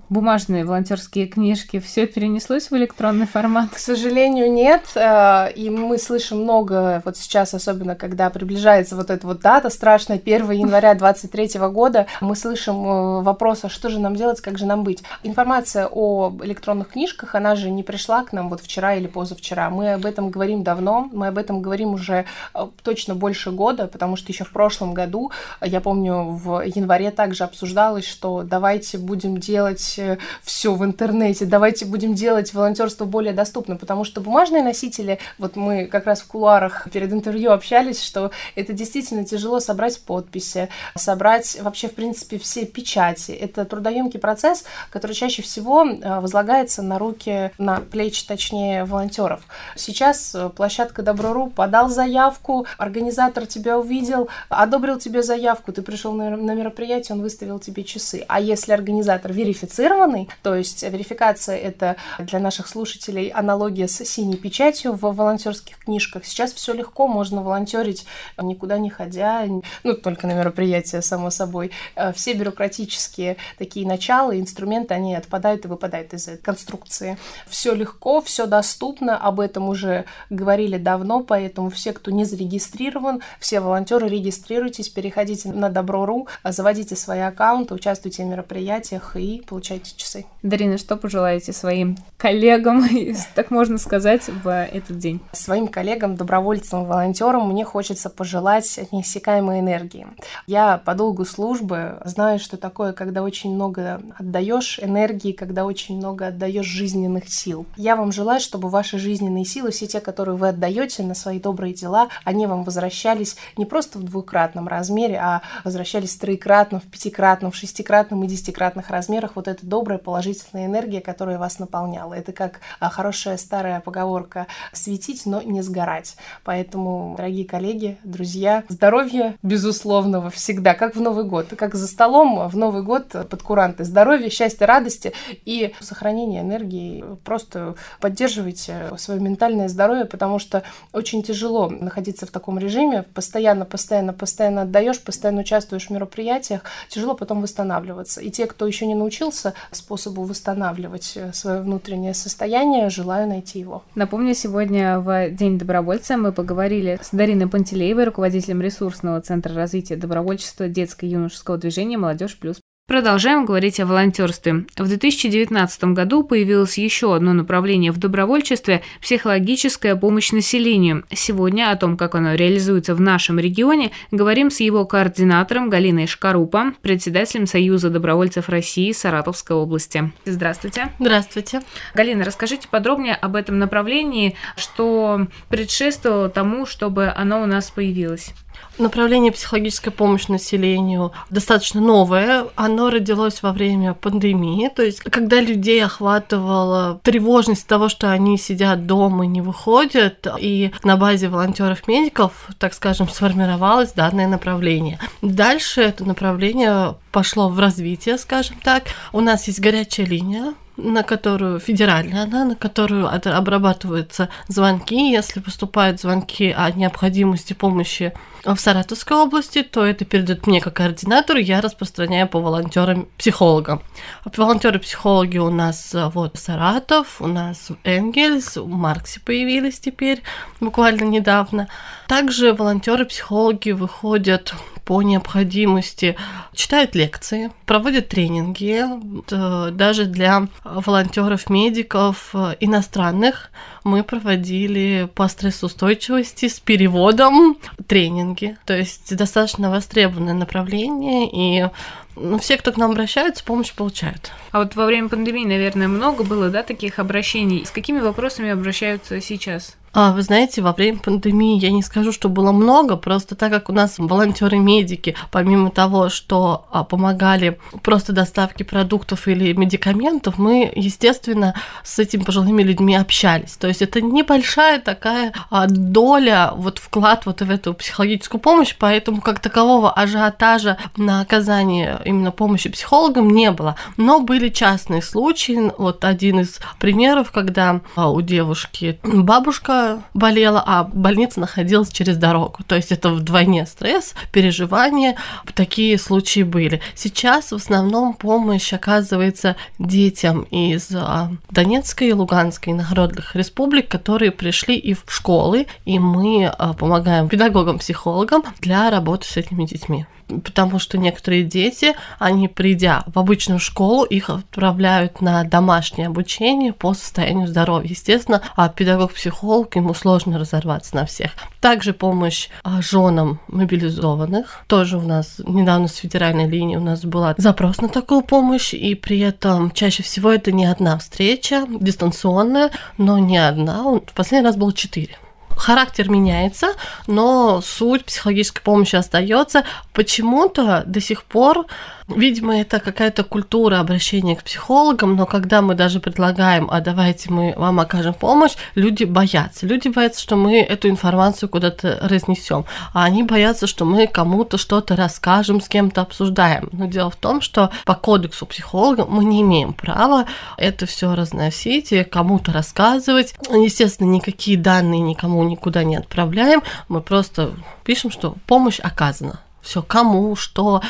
бумажные 0.09 0.63
волонтерские 0.63 1.27
книжки, 1.27 1.79
все 1.79 2.07
перенеслось 2.07 2.71
в 2.71 2.75
электронный 2.77 3.27
формат? 3.27 3.71
К 3.71 3.77
сожалению, 3.77 4.51
нет. 4.51 4.83
Э, 4.95 5.51
и 5.53 5.69
мы 5.69 5.97
слышим 5.97 6.43
много, 6.43 7.01
вот 7.03 7.17
сейчас, 7.17 7.53
особенно 7.53 7.95
когда 7.95 8.29
приближается 8.29 8.95
вот 8.95 9.09
эта 9.09 9.27
вот 9.27 9.41
дата 9.41 9.69
страшная, 9.69 10.17
1 10.17 10.51
января 10.51 10.93
2023 10.93 11.59
года, 11.67 12.07
мы 12.21 12.37
слышим 12.37 12.85
э, 12.85 13.21
вопрос, 13.21 13.65
а 13.65 13.69
что 13.69 13.89
же 13.89 13.99
нам 13.99 14.15
делать, 14.15 14.39
как 14.39 14.57
же 14.57 14.65
нам 14.65 14.83
быть? 14.83 15.03
Информация 15.23 15.89
о 15.91 16.33
электронных 16.41 16.89
книжках, 16.89 17.35
она 17.35 17.57
же 17.57 17.69
не 17.69 17.83
пришла 17.83 18.23
к 18.23 18.31
нам 18.31 18.49
вот 18.49 18.61
вчера 18.61 18.95
или 18.95 19.07
позавчера. 19.07 19.69
Мы 19.69 19.93
об 19.93 20.05
этом 20.05 20.29
говорим 20.29 20.63
давно, 20.63 21.09
мы 21.11 21.27
об 21.27 21.37
этом 21.37 21.61
говорим 21.61 21.93
уже 21.93 22.25
э, 22.53 22.67
точно 22.83 23.13
больше 23.13 23.51
года, 23.51 23.87
потому 23.87 24.15
что 24.15 24.31
еще 24.31 24.45
в 24.45 24.53
прошлом 24.53 24.93
году, 24.93 25.31
я 25.61 25.81
помню, 25.81 26.39
в 26.41 26.61
январе 26.61 27.11
также 27.11 27.43
обсуждалось, 27.43 28.05
что 28.05 28.43
давайте 28.43 28.97
будем 28.97 29.37
делать 29.37 29.80
делать 29.81 29.95
э, 29.97 30.17
все 30.43 30.73
в 30.73 30.83
интернете, 30.83 31.45
давайте 31.45 31.85
будем 31.85 32.13
делать 32.13 32.53
волонтерство 32.53 33.05
более 33.05 33.33
доступным, 33.33 33.77
потому 33.77 34.03
что 34.03 34.21
бумажные 34.21 34.63
носители, 34.63 35.19
вот 35.37 35.55
мы 35.55 35.85
как 35.85 36.05
раз 36.05 36.21
в 36.21 36.27
кулуарах 36.27 36.87
перед 36.91 37.11
интервью 37.11 37.51
общались, 37.51 38.01
что 38.01 38.31
это 38.55 38.73
действительно 38.73 39.25
тяжело 39.25 39.59
собрать 39.59 39.99
подписи, 40.01 40.69
собрать 40.95 41.57
вообще, 41.61 41.87
в 41.87 41.95
принципе, 41.95 42.37
все 42.37 42.65
печати. 42.65 43.31
Это 43.31 43.65
трудоемкий 43.65 44.19
процесс, 44.19 44.65
который 44.89 45.13
чаще 45.13 45.41
всего 45.41 45.85
э, 45.85 46.19
возлагается 46.19 46.81
на 46.81 46.99
руки, 46.99 47.51
на 47.57 47.79
плечи, 47.79 48.25
точнее, 48.25 48.85
волонтеров. 48.85 49.41
Сейчас 49.75 50.35
э, 50.35 50.49
площадка 50.49 51.01
Добро.ру 51.01 51.49
подал 51.49 51.89
заявку, 51.89 52.65
организатор 52.77 53.45
тебя 53.45 53.77
увидел, 53.79 54.29
одобрил 54.49 54.99
тебе 54.99 55.23
заявку, 55.23 55.71
ты 55.71 55.81
пришел 55.81 56.13
на 56.13 56.53
мероприятие, 56.53 57.15
он 57.15 57.21
выставил 57.21 57.59
тебе 57.59 57.83
часы. 57.83 58.23
А 58.27 58.39
если 58.39 58.73
организатор 58.73 59.31
верифицированный, 59.71 60.29
то 60.43 60.55
есть 60.55 60.83
верификация 60.83 61.57
это 61.57 61.95
для 62.19 62.39
наших 62.39 62.67
слушателей 62.67 63.29
аналогия 63.29 63.87
с 63.87 64.03
синей 64.05 64.37
печатью 64.37 64.93
в 64.93 65.01
волонтерских 65.01 65.77
книжках. 65.77 66.25
Сейчас 66.25 66.53
все 66.53 66.73
легко, 66.73 67.07
можно 67.07 67.41
волонтерить 67.41 68.05
никуда 68.41 68.77
не 68.77 68.89
ходя, 68.89 69.45
ну, 69.83 69.93
только 69.93 70.27
на 70.27 70.33
мероприятия, 70.33 71.01
само 71.01 71.29
собой. 71.29 71.71
Э, 71.95 72.13
все 72.13 72.33
бюрократические 72.33 73.37
такие 73.57 73.87
начала, 73.87 74.37
инструменты, 74.37 74.93
они 74.93 75.15
отпадают 75.15 75.65
и 75.65 75.67
выпадают 75.67 76.13
из 76.13 76.27
этой 76.27 76.41
конструкции. 76.41 77.17
Все 77.47 77.73
легко, 77.73 78.21
все 78.21 78.45
доступно, 78.45 79.17
об 79.17 79.39
этом 79.39 79.69
уже 79.69 80.05
говорили 80.29 80.77
давно, 80.77 81.23
поэтому 81.23 81.69
все, 81.69 81.93
кто 81.93 82.11
не 82.11 82.25
зарегистрирован, 82.25 83.21
все 83.39 83.59
волонтеры, 83.59 84.07
регистрируйтесь, 84.07 84.89
переходите 84.89 85.49
на 85.51 85.69
Добро.ру, 85.69 86.27
заводите 86.43 86.95
свои 86.95 87.19
аккаунты, 87.19 87.73
участвуйте 87.73 88.23
в 88.23 88.27
мероприятиях 88.27 89.15
и 89.15 89.43
получайте 89.47 89.60
часы. 89.61 90.25
Дарина, 90.41 90.77
что 90.77 90.97
пожелаете 90.97 91.53
своим 91.53 91.97
коллегам, 92.21 92.83
так 93.35 93.49
можно 93.49 93.79
сказать, 93.79 94.29
в 94.43 94.47
этот 94.47 94.99
день? 94.99 95.21
Своим 95.31 95.67
коллегам, 95.67 96.15
добровольцам, 96.15 96.85
волонтерам 96.85 97.49
мне 97.49 97.65
хочется 97.65 98.11
пожелать 98.11 98.79
неиссякаемой 98.91 99.59
энергии. 99.59 100.05
Я 100.45 100.77
по 100.77 100.93
долгу 100.93 101.25
службы 101.25 101.97
знаю, 102.05 102.37
что 102.37 102.57
такое, 102.57 102.93
когда 102.93 103.23
очень 103.23 103.55
много 103.55 104.01
отдаешь 104.19 104.79
энергии, 104.79 105.31
когда 105.31 105.65
очень 105.65 105.97
много 105.97 106.27
отдаешь 106.27 106.67
жизненных 106.67 107.27
сил. 107.27 107.65
Я 107.75 107.95
вам 107.95 108.11
желаю, 108.11 108.39
чтобы 108.39 108.69
ваши 108.69 108.99
жизненные 108.99 109.45
силы, 109.45 109.71
все 109.71 109.87
те, 109.87 109.99
которые 109.99 110.35
вы 110.35 110.49
отдаете 110.49 111.01
на 111.01 111.15
свои 111.15 111.39
добрые 111.39 111.73
дела, 111.73 112.09
они 112.23 112.45
вам 112.45 112.63
возвращались 112.63 113.35
не 113.57 113.65
просто 113.65 113.97
в 113.97 114.03
двукратном 114.03 114.67
размере, 114.67 115.17
а 115.17 115.41
возвращались 115.63 116.15
в 116.15 116.19
троекратном, 116.19 116.81
в 116.81 116.85
пятикратном, 116.85 117.51
в 117.51 117.55
шестикратном 117.55 118.23
и 118.23 118.27
десятикратных 118.27 118.91
размерах. 118.91 119.31
Вот 119.33 119.47
эта 119.47 119.65
добрая 119.65 119.97
положительная 119.97 120.67
энергия, 120.67 121.01
которая 121.01 121.39
вас 121.39 121.57
наполняла. 121.57 122.10
Это 122.13 122.31
как 122.31 122.61
а, 122.79 122.89
хорошая 122.89 123.37
старая 123.37 123.79
поговорка 123.79 124.47
«светить, 124.73 125.25
но 125.25 125.41
не 125.41 125.61
сгорать». 125.61 126.15
Поэтому, 126.43 127.15
дорогие 127.17 127.45
коллеги, 127.45 127.97
друзья, 128.03 128.63
здоровья 128.69 129.37
безусловного 129.43 130.29
всегда, 130.29 130.73
как 130.73 130.95
в 130.95 131.01
Новый 131.01 131.25
год, 131.25 131.47
как 131.57 131.75
за 131.75 131.87
столом 131.87 132.47
в 132.47 132.57
Новый 132.57 132.83
год 132.83 133.09
под 133.09 133.43
куранты. 133.43 133.83
Здоровья, 133.83 134.29
счастья, 134.29 134.65
радости 134.65 135.13
и 135.45 135.73
сохранения 135.79 136.41
энергии. 136.41 137.03
Просто 137.23 137.75
поддерживайте 137.99 138.91
свое 138.97 139.19
ментальное 139.19 139.67
здоровье, 139.67 140.05
потому 140.05 140.39
что 140.39 140.63
очень 140.93 141.23
тяжело 141.23 141.69
находиться 141.69 142.25
в 142.25 142.31
таком 142.31 142.57
режиме, 142.57 143.03
постоянно, 143.03 143.65
постоянно, 143.65 144.13
постоянно 144.13 144.63
отдаешь, 144.63 145.01
постоянно 145.01 145.41
участвуешь 145.41 145.87
в 145.87 145.89
мероприятиях, 145.91 146.63
тяжело 146.89 147.15
потом 147.15 147.41
восстанавливаться. 147.41 148.21
И 148.21 148.31
те, 148.31 148.47
кто 148.47 148.65
еще 148.67 148.85
не 148.87 148.95
научился 148.95 149.53
способу 149.71 150.23
восстанавливать 150.23 151.17
свое 151.33 151.61
внутреннее 151.61 152.00
состояние, 152.13 152.89
желаю 152.89 153.27
найти 153.27 153.59
его. 153.59 153.83
Напомню, 153.95 154.33
сегодня 154.33 154.99
в 154.99 155.29
День 155.29 155.57
добровольца 155.57 156.17
мы 156.17 156.31
поговорили 156.31 156.99
с 157.01 157.11
Дариной 157.11 157.47
Пантелеевой, 157.47 158.05
руководителем 158.05 158.61
ресурсного 158.61 159.21
центра 159.21 159.53
развития 159.53 159.95
добровольчества 159.95 160.67
детско-юношеского 160.67 161.57
движения 161.57 161.97
«Молодежь 161.97 162.37
плюс». 162.37 162.61
Продолжаем 162.87 163.45
говорить 163.45 163.79
о 163.79 163.85
волонтерстве. 163.85 164.65
В 164.75 164.85
2019 164.85 165.83
году 165.85 166.23
появилось 166.23 166.77
еще 166.77 167.15
одно 167.15 167.31
направление 167.31 167.91
в 167.91 167.97
добровольчестве– 167.97 168.81
психологическая 169.01 169.95
помощь 169.95 170.33
населению. 170.33 171.05
Сегодня 171.09 171.71
о 171.71 171.77
том, 171.77 171.95
как 171.95 172.15
оно 172.15 172.33
реализуется 172.33 172.93
в 172.93 172.99
нашем 172.99 173.39
регионе, 173.39 173.91
говорим 174.11 174.51
с 174.51 174.59
его 174.59 174.85
координатором 174.85 175.69
Галиной 175.69 176.07
Шкарупа, 176.07 176.73
председателем 176.81 177.47
Союза 177.47 177.89
добровольцев 177.89 178.49
России 178.49 178.91
Саратовской 178.91 179.55
области. 179.55 180.11
Здравствуйте. 180.25 180.89
Здравствуйте. 180.99 181.61
Галина, 181.93 182.25
расскажите 182.25 182.67
подробнее 182.67 183.15
об 183.15 183.37
этом 183.37 183.57
направлении, 183.57 184.35
что 184.57 185.27
предшествовало 185.47 186.27
тому, 186.27 186.65
чтобы 186.65 187.07
оно 187.15 187.41
у 187.41 187.45
нас 187.45 187.71
появилось. 187.71 188.33
Направление 188.77 189.31
психологическая 189.31 189.93
помощь 189.93 190.27
населению 190.27 191.11
достаточно 191.29 191.81
новое. 191.81 192.45
Оно 192.55 192.80
родилось 192.89 193.41
во 193.41 193.51
время 193.51 193.93
пандемии, 193.93 194.69
то 194.73 194.83
есть 194.83 194.99
когда 194.99 195.39
людей 195.41 195.83
охватывала 195.83 196.99
тревожность 197.03 197.67
того, 197.67 197.89
что 197.89 198.11
они 198.11 198.37
сидят 198.37 198.85
дома 198.85 199.25
и 199.25 199.27
не 199.27 199.41
выходят, 199.41 200.27
и 200.39 200.71
на 200.83 200.97
базе 200.97 201.27
волонтеров-медиков, 201.29 202.49
так 202.57 202.73
скажем, 202.73 203.07
сформировалось 203.07 203.93
данное 203.93 204.27
направление. 204.27 204.99
Дальше 205.21 205.81
это 205.81 206.05
направление 206.05 206.95
пошло 207.11 207.49
в 207.49 207.59
развитие, 207.59 208.17
скажем 208.17 208.57
так. 208.63 208.83
У 209.11 209.21
нас 209.21 209.47
есть 209.47 209.59
горячая 209.59 210.05
линия, 210.05 210.53
на 210.81 211.03
которую 211.03 211.59
федеральная, 211.59 212.25
да, 212.25 212.45
на 212.45 212.55
которую 212.55 213.07
обрабатываются 213.07 214.29
звонки. 214.47 215.11
Если 215.11 215.39
поступают 215.39 216.01
звонки 216.01 216.53
о 216.55 216.71
необходимости 216.71 217.53
помощи 217.53 218.13
в 218.43 218.57
Саратовской 218.57 219.17
области, 219.17 219.61
то 219.63 219.85
это 219.85 220.05
передают 220.05 220.47
мне 220.47 220.61
как 220.61 220.75
координатору, 220.75 221.39
я 221.39 221.61
распространяю 221.61 222.27
по 222.27 222.39
волонтерам-психологам. 222.39 223.81
Волонтеры-психологи 224.25 225.37
у 225.37 225.51
нас 225.51 225.93
э, 225.93 226.09
вот 226.13 226.37
Саратов, 226.37 227.21
у 227.21 227.27
нас 227.27 227.69
Энгельс, 227.83 228.57
у 228.57 228.65
Марксе 228.65 229.19
появились 229.19 229.79
теперь 229.79 230.23
буквально 230.59 231.03
недавно. 231.03 231.67
Также 232.07 232.53
волонтеры-психологи 232.53 233.71
выходят 233.71 234.53
по 234.85 235.01
необходимости, 235.01 236.15
читают 236.53 236.95
лекции, 236.95 237.51
проводят 237.65 238.09
тренинги, 238.09 238.83
э, 239.31 239.71
даже 239.71 240.05
для 240.05 240.47
волонтеров-медиков 240.63 242.31
э, 242.33 242.55
иностранных 242.59 243.51
мы 243.83 244.03
проводили 244.03 245.09
по 245.13 245.27
стрессоустойчивости 245.27 246.47
с 246.47 246.59
переводом 246.59 247.57
тренинги. 247.87 248.57
То 248.65 248.77
есть 248.77 249.15
достаточно 249.15 249.69
востребованное 249.69 250.33
направление, 250.33 251.29
и 251.31 251.69
ну, 252.15 252.37
все, 252.39 252.57
кто 252.57 252.71
к 252.71 252.77
нам 252.77 252.91
обращаются, 252.91 253.43
помощь 253.43 253.73
получают. 253.73 254.31
А 254.51 254.59
вот 254.59 254.75
во 254.75 254.85
время 254.85 255.09
пандемии, 255.09 255.45
наверное, 255.45 255.87
много 255.87 256.23
было, 256.23 256.49
да, 256.49 256.63
таких 256.63 256.99
обращений. 256.99 257.65
С 257.65 257.71
какими 257.71 257.99
вопросами 257.99 258.49
обращаются 258.49 259.21
сейчас? 259.21 259.77
А, 259.93 260.13
вы 260.13 260.21
знаете, 260.21 260.61
во 260.61 260.71
время 260.71 260.99
пандемии 260.99 261.59
я 261.59 261.69
не 261.69 261.83
скажу, 261.83 262.13
что 262.13 262.29
было 262.29 262.53
много, 262.53 262.95
просто 262.95 263.35
так 263.35 263.51
как 263.51 263.69
у 263.69 263.73
нас 263.73 263.95
волонтеры-медики, 263.97 265.15
помимо 265.31 265.69
того, 265.69 266.07
что 266.07 266.65
а, 266.71 266.85
помогали 266.85 267.59
просто 267.83 268.13
доставке 268.13 268.63
продуктов 268.63 269.27
или 269.27 269.51
медикаментов, 269.51 270.37
мы, 270.37 270.71
естественно, 270.73 271.55
с 271.83 271.99
этими 271.99 272.23
пожилыми 272.23 272.63
людьми 272.63 272.95
общались. 272.95 273.57
То 273.57 273.67
есть 273.67 273.81
это 273.81 274.01
небольшая 274.01 274.79
такая 274.79 275.33
а, 275.49 275.67
доля, 275.67 276.51
вот 276.55 276.79
вклад 276.79 277.25
вот 277.25 277.41
в 277.41 277.51
эту 277.51 277.73
психологическую 277.73 278.39
помощь, 278.39 278.73
поэтому 278.79 279.19
как 279.19 279.41
такового 279.41 279.91
ажиотажа 279.91 280.77
на 280.95 281.19
оказание 281.19 282.00
именно 282.05 282.31
помощи 282.31 282.69
психологам 282.69 283.29
не 283.29 283.51
было. 283.51 283.75
Но 283.97 284.19
были 284.19 284.49
частные 284.49 285.01
случаи. 285.01 285.71
Вот 285.77 286.03
один 286.05 286.41
из 286.41 286.59
примеров, 286.79 287.31
когда 287.31 287.81
а, 287.95 288.09
у 288.09 288.21
девушки 288.21 288.99
бабушка 289.03 290.01
болела, 290.13 290.63
а 290.65 290.83
больница 290.83 291.39
находилась 291.39 291.91
через 291.91 292.17
дорогу. 292.17 292.59
То 292.67 292.75
есть 292.75 292.91
это 292.91 293.09
вдвойне 293.09 293.65
стресс, 293.65 294.13
переживания. 294.31 295.17
Такие 295.53 295.97
случаи 295.97 296.43
были. 296.43 296.81
Сейчас 296.95 297.51
в 297.51 297.55
основном 297.55 298.13
помощь 298.13 298.73
оказывается 298.73 299.55
детям 299.79 300.43
из 300.51 300.89
а, 300.93 301.31
Донецкой 301.49 302.09
и 302.09 302.13
Луганской 302.13 302.73
народных 302.73 303.35
республик, 303.35 303.87
которые 303.87 304.31
пришли 304.31 304.75
и 304.75 304.93
в 304.93 305.03
школы, 305.07 305.67
и 305.85 305.99
мы 305.99 306.45
а, 306.47 306.73
помогаем 306.73 307.29
педагогам, 307.29 307.79
психологам 307.79 308.43
для 308.59 308.89
работы 308.89 309.27
с 309.27 309.37
этими 309.37 309.65
детьми 309.65 310.05
потому 310.39 310.79
что 310.79 310.97
некоторые 310.97 311.43
дети 311.43 311.93
они, 312.19 312.47
придя 312.47 313.03
в 313.07 313.19
обычную 313.19 313.59
школу, 313.59 314.03
их 314.03 314.29
отправляют 314.29 315.21
на 315.21 315.43
домашнее 315.43 316.07
обучение 316.07 316.73
по 316.73 316.93
состоянию 316.93 317.47
здоровья. 317.47 317.89
Естественно, 317.89 318.41
а 318.55 318.69
педагог-психолог, 318.69 319.75
ему 319.75 319.93
сложно 319.93 320.39
разорваться 320.39 320.95
на 320.95 321.05
всех. 321.05 321.31
Также 321.59 321.93
помощь 321.93 322.49
а, 322.63 322.81
женам 322.81 323.39
мобилизованных. 323.47 324.63
Тоже 324.67 324.97
у 324.97 325.01
нас 325.01 325.41
недавно 325.45 325.87
с 325.87 325.95
федеральной 325.95 326.47
линии 326.47 326.75
у 326.75 326.81
нас 326.81 327.03
была 327.03 327.35
запрос 327.37 327.81
на 327.81 327.89
такую 327.89 328.21
помощь, 328.21 328.73
и 328.73 328.95
при 328.95 329.19
этом 329.19 329.71
чаще 329.71 330.03
всего 330.03 330.31
это 330.31 330.51
не 330.51 330.65
одна 330.65 330.97
встреча, 330.97 331.65
дистанционная, 331.67 332.71
но 332.97 333.19
не 333.19 333.37
одна. 333.37 333.83
В 333.83 334.13
последний 334.13 334.47
раз 334.47 334.55
было 334.55 334.73
четыре 334.73 335.17
характер 335.61 336.09
меняется, 336.09 336.73
но 337.07 337.61
суть 337.61 338.05
психологической 338.05 338.63
помощи 338.63 338.95
остается. 338.95 339.63
Почему-то 339.93 340.83
до 340.85 340.99
сих 340.99 341.23
пор 341.23 341.67
Видимо, 342.15 342.59
это 342.59 342.79
какая-то 342.79 343.23
культура 343.23 343.79
обращения 343.79 344.35
к 344.35 344.43
психологам, 344.43 345.15
но 345.15 345.25
когда 345.25 345.61
мы 345.61 345.75
даже 345.75 345.99
предлагаем, 345.99 346.67
а 346.71 346.81
давайте 346.81 347.31
мы 347.31 347.53
вам 347.55 347.79
окажем 347.79 348.13
помощь, 348.13 348.53
люди 348.75 349.03
боятся. 349.03 349.65
Люди 349.65 349.87
боятся, 349.87 350.21
что 350.21 350.35
мы 350.35 350.59
эту 350.59 350.89
информацию 350.89 351.49
куда-то 351.49 351.99
разнесем, 352.01 352.65
а 352.93 353.05
они 353.05 353.23
боятся, 353.23 353.67
что 353.67 353.85
мы 353.85 354.07
кому-то 354.07 354.57
что-то 354.57 354.95
расскажем, 354.95 355.61
с 355.61 355.67
кем-то 355.67 356.01
обсуждаем. 356.01 356.69
Но 356.71 356.85
дело 356.85 357.09
в 357.09 357.15
том, 357.15 357.41
что 357.41 357.71
по 357.85 357.95
кодексу 357.95 358.45
психолога 358.45 359.05
мы 359.05 359.23
не 359.23 359.41
имеем 359.41 359.73
права 359.73 360.25
это 360.57 360.85
все 360.85 361.15
разносить 361.15 361.91
и 361.91 362.03
кому-то 362.03 362.51
рассказывать. 362.51 363.35
Естественно, 363.49 364.07
никакие 364.07 364.57
данные 364.57 364.99
никому 364.99 365.43
никуда 365.51 365.83
не 365.83 365.95
отправляем, 365.95 366.63
мы 366.87 367.01
просто 367.01 367.53
пишем, 367.83 368.11
что 368.11 368.35
помощь 368.47 368.79
оказана. 368.79 369.41
Все, 369.61 369.83
кому, 369.83 370.35
что, 370.35 370.81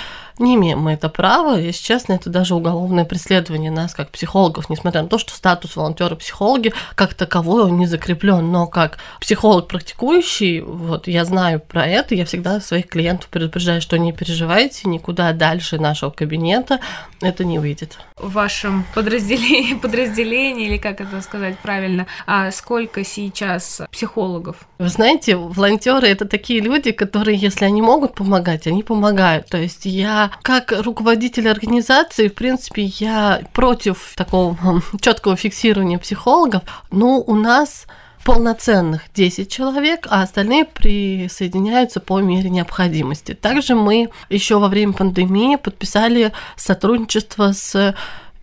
не 0.41 0.55
имеем 0.55 0.79
мы 0.79 0.93
это 0.93 1.09
права, 1.09 1.57
если 1.57 1.83
честно, 1.83 2.13
это 2.13 2.29
даже 2.29 2.55
уголовное 2.55 3.05
преследование 3.05 3.71
нас 3.71 3.93
как 3.93 4.09
психологов, 4.09 4.69
несмотря 4.69 5.03
на 5.03 5.07
то, 5.07 5.17
что 5.17 5.33
статус 5.33 5.75
волонтера-психологи 5.75 6.73
как 6.95 7.13
таковой 7.13 7.63
он 7.63 7.77
не 7.77 7.85
закреплен, 7.85 8.51
но 8.51 8.67
как 8.67 8.97
психолог 9.19 9.67
практикующий, 9.67 10.61
вот 10.61 11.07
я 11.07 11.25
знаю 11.25 11.59
про 11.59 11.85
это, 11.85 12.15
я 12.15 12.25
всегда 12.25 12.59
своих 12.59 12.87
клиентов 12.87 13.29
предупреждаю, 13.29 13.81
что 13.81 13.97
не 13.97 14.11
переживайте, 14.11 14.89
никуда 14.89 15.31
дальше 15.33 15.79
нашего 15.79 16.09
кабинета 16.09 16.79
это 17.21 17.45
не 17.45 17.59
выйдет. 17.59 17.97
В 18.17 18.33
вашем 18.33 18.85
подразделении, 18.93 19.73
подразделении 19.81 20.67
или 20.67 20.77
как 20.77 21.01
это 21.01 21.21
сказать 21.21 21.57
правильно, 21.59 22.07
а 22.25 22.51
сколько 22.51 23.03
сейчас 23.03 23.81
психологов? 23.91 24.57
Вы 24.79 24.89
знаете, 24.89 25.35
волонтеры 25.35 26.07
это 26.07 26.25
такие 26.25 26.59
люди, 26.59 26.91
которые, 26.91 27.37
если 27.37 27.65
они 27.65 27.81
могут 27.81 28.15
помогать, 28.15 28.67
они 28.67 28.83
помогают. 28.83 29.47
То 29.47 29.57
есть 29.57 29.85
я 29.85 30.30
как 30.41 30.71
руководитель 30.71 31.49
организации, 31.49 32.27
в 32.27 32.33
принципе, 32.33 32.83
я 32.83 33.41
против 33.53 34.13
такого 34.15 34.81
четкого 34.99 35.35
фиксирования 35.35 35.97
психологов, 35.97 36.63
но 36.91 37.19
у 37.19 37.35
нас 37.35 37.85
полноценных 38.23 39.03
10 39.13 39.51
человек, 39.51 40.07
а 40.09 40.21
остальные 40.21 40.65
присоединяются 40.65 41.99
по 41.99 42.19
мере 42.19 42.49
необходимости. 42.49 43.33
Также 43.33 43.75
мы 43.75 44.09
еще 44.29 44.59
во 44.59 44.67
время 44.67 44.93
пандемии 44.93 45.55
подписали 45.55 46.31
сотрудничество 46.55 47.51
с 47.51 47.95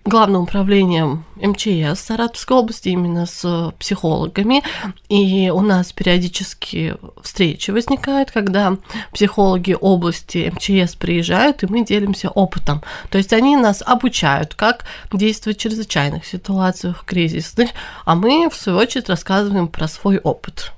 главным 0.08 0.42
управлением 0.42 1.24
МЧС 1.36 2.00
Саратовской 2.00 2.56
области, 2.56 2.88
именно 2.88 3.26
с 3.26 3.72
психологами. 3.78 4.62
И 5.08 5.50
у 5.50 5.60
нас 5.60 5.92
периодически 5.92 6.96
встречи 7.22 7.70
возникают, 7.70 8.30
когда 8.30 8.76
психологи 9.12 9.76
области 9.78 10.52
МЧС 10.54 10.94
приезжают, 10.94 11.62
и 11.62 11.66
мы 11.66 11.84
делимся 11.84 12.30
опытом. 12.30 12.82
То 13.10 13.18
есть 13.18 13.32
они 13.32 13.56
нас 13.56 13.82
обучают, 13.84 14.54
как 14.54 14.84
действовать 15.12 15.58
в 15.58 15.62
чрезвычайных 15.62 16.24
ситуациях, 16.24 17.04
кризисных, 17.04 17.70
а 18.04 18.14
мы, 18.14 18.48
в 18.50 18.54
свою 18.54 18.78
очередь, 18.78 19.08
рассказываем 19.08 19.68
про 19.68 19.88
свой 19.88 20.18
опыт. 20.18 20.72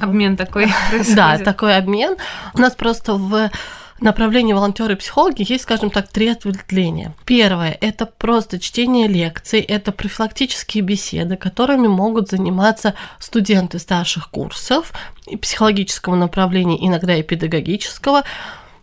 Обмен 0.00 0.36
такой 0.36 0.66
происходит. 0.90 1.16
Да, 1.16 1.38
такой 1.38 1.76
обмен. 1.76 2.16
У 2.54 2.58
нас 2.58 2.74
просто 2.74 3.14
в 3.14 3.50
направлении 4.00 4.52
волонтеры 4.52 4.94
и 4.94 4.96
психологи 4.96 5.44
есть, 5.50 5.64
скажем 5.64 5.90
так, 5.90 6.08
три 6.08 6.28
ответвления. 6.28 7.14
Первое– 7.24 7.76
это 7.80 8.06
просто 8.06 8.58
чтение 8.58 9.08
лекций, 9.08 9.60
это 9.60 9.92
профилактические 9.92 10.82
беседы, 10.82 11.36
которыми 11.36 11.86
могут 11.86 12.28
заниматься 12.28 12.94
студенты 13.18 13.78
старших 13.78 14.30
курсов 14.30 14.92
и 15.26 15.36
психологического 15.36 16.14
направления, 16.14 16.84
иногда 16.86 17.16
и 17.16 17.22
педагогического. 17.22 18.24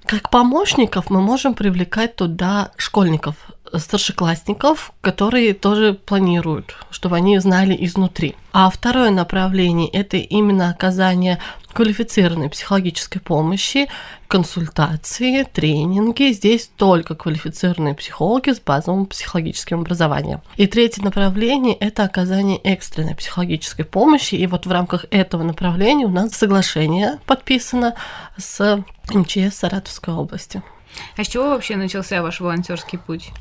Как 0.05 0.29
помощников 0.29 1.09
мы 1.09 1.21
можем 1.21 1.53
привлекать 1.53 2.15
туда 2.15 2.71
школьников, 2.77 3.35
старшеклассников, 3.77 4.91
которые 5.01 5.53
тоже 5.53 5.93
планируют, 5.93 6.75
чтобы 6.91 7.15
они 7.15 7.37
знали 7.39 7.75
изнутри. 7.79 8.35
А 8.51 8.69
второе 8.69 9.09
направление– 9.09 9.89
это 9.93 10.17
именно 10.17 10.69
оказание 10.69 11.39
квалифицированной 11.73 12.49
психологической 12.49 13.19
помощи, 13.19 13.87
консультации, 14.27 15.43
тренинги. 15.43 16.31
Здесь 16.31 16.69
только 16.77 17.15
квалифицированные 17.15 17.95
психологи 17.95 18.51
с 18.51 18.59
базовым 18.59 19.07
психологическим 19.07 19.81
образованием. 19.81 20.41
И 20.55 20.67
третье 20.67 21.01
направление– 21.03 21.73
это 21.79 22.03
оказание 22.03 22.57
экстренной 22.57 23.15
психологической 23.15 23.85
помощи. 23.85 24.35
И 24.35 24.45
вот 24.45 24.67
в 24.67 24.71
рамках 24.71 25.05
этого 25.09 25.41
направления 25.41 26.05
у 26.05 26.09
нас 26.09 26.33
соглашение 26.33 27.19
подписано 27.25 27.95
с 28.37 28.83
МЧС 29.11 29.55
Саратовской 29.57 30.13
области. 30.13 30.61
А 31.17 31.23
с 31.23 31.27
чего 31.27 31.49
вообще 31.49 31.75
начался 31.75 32.21
ваш 32.21 32.39
волонтерский 32.39 32.99
путь? 32.99 33.31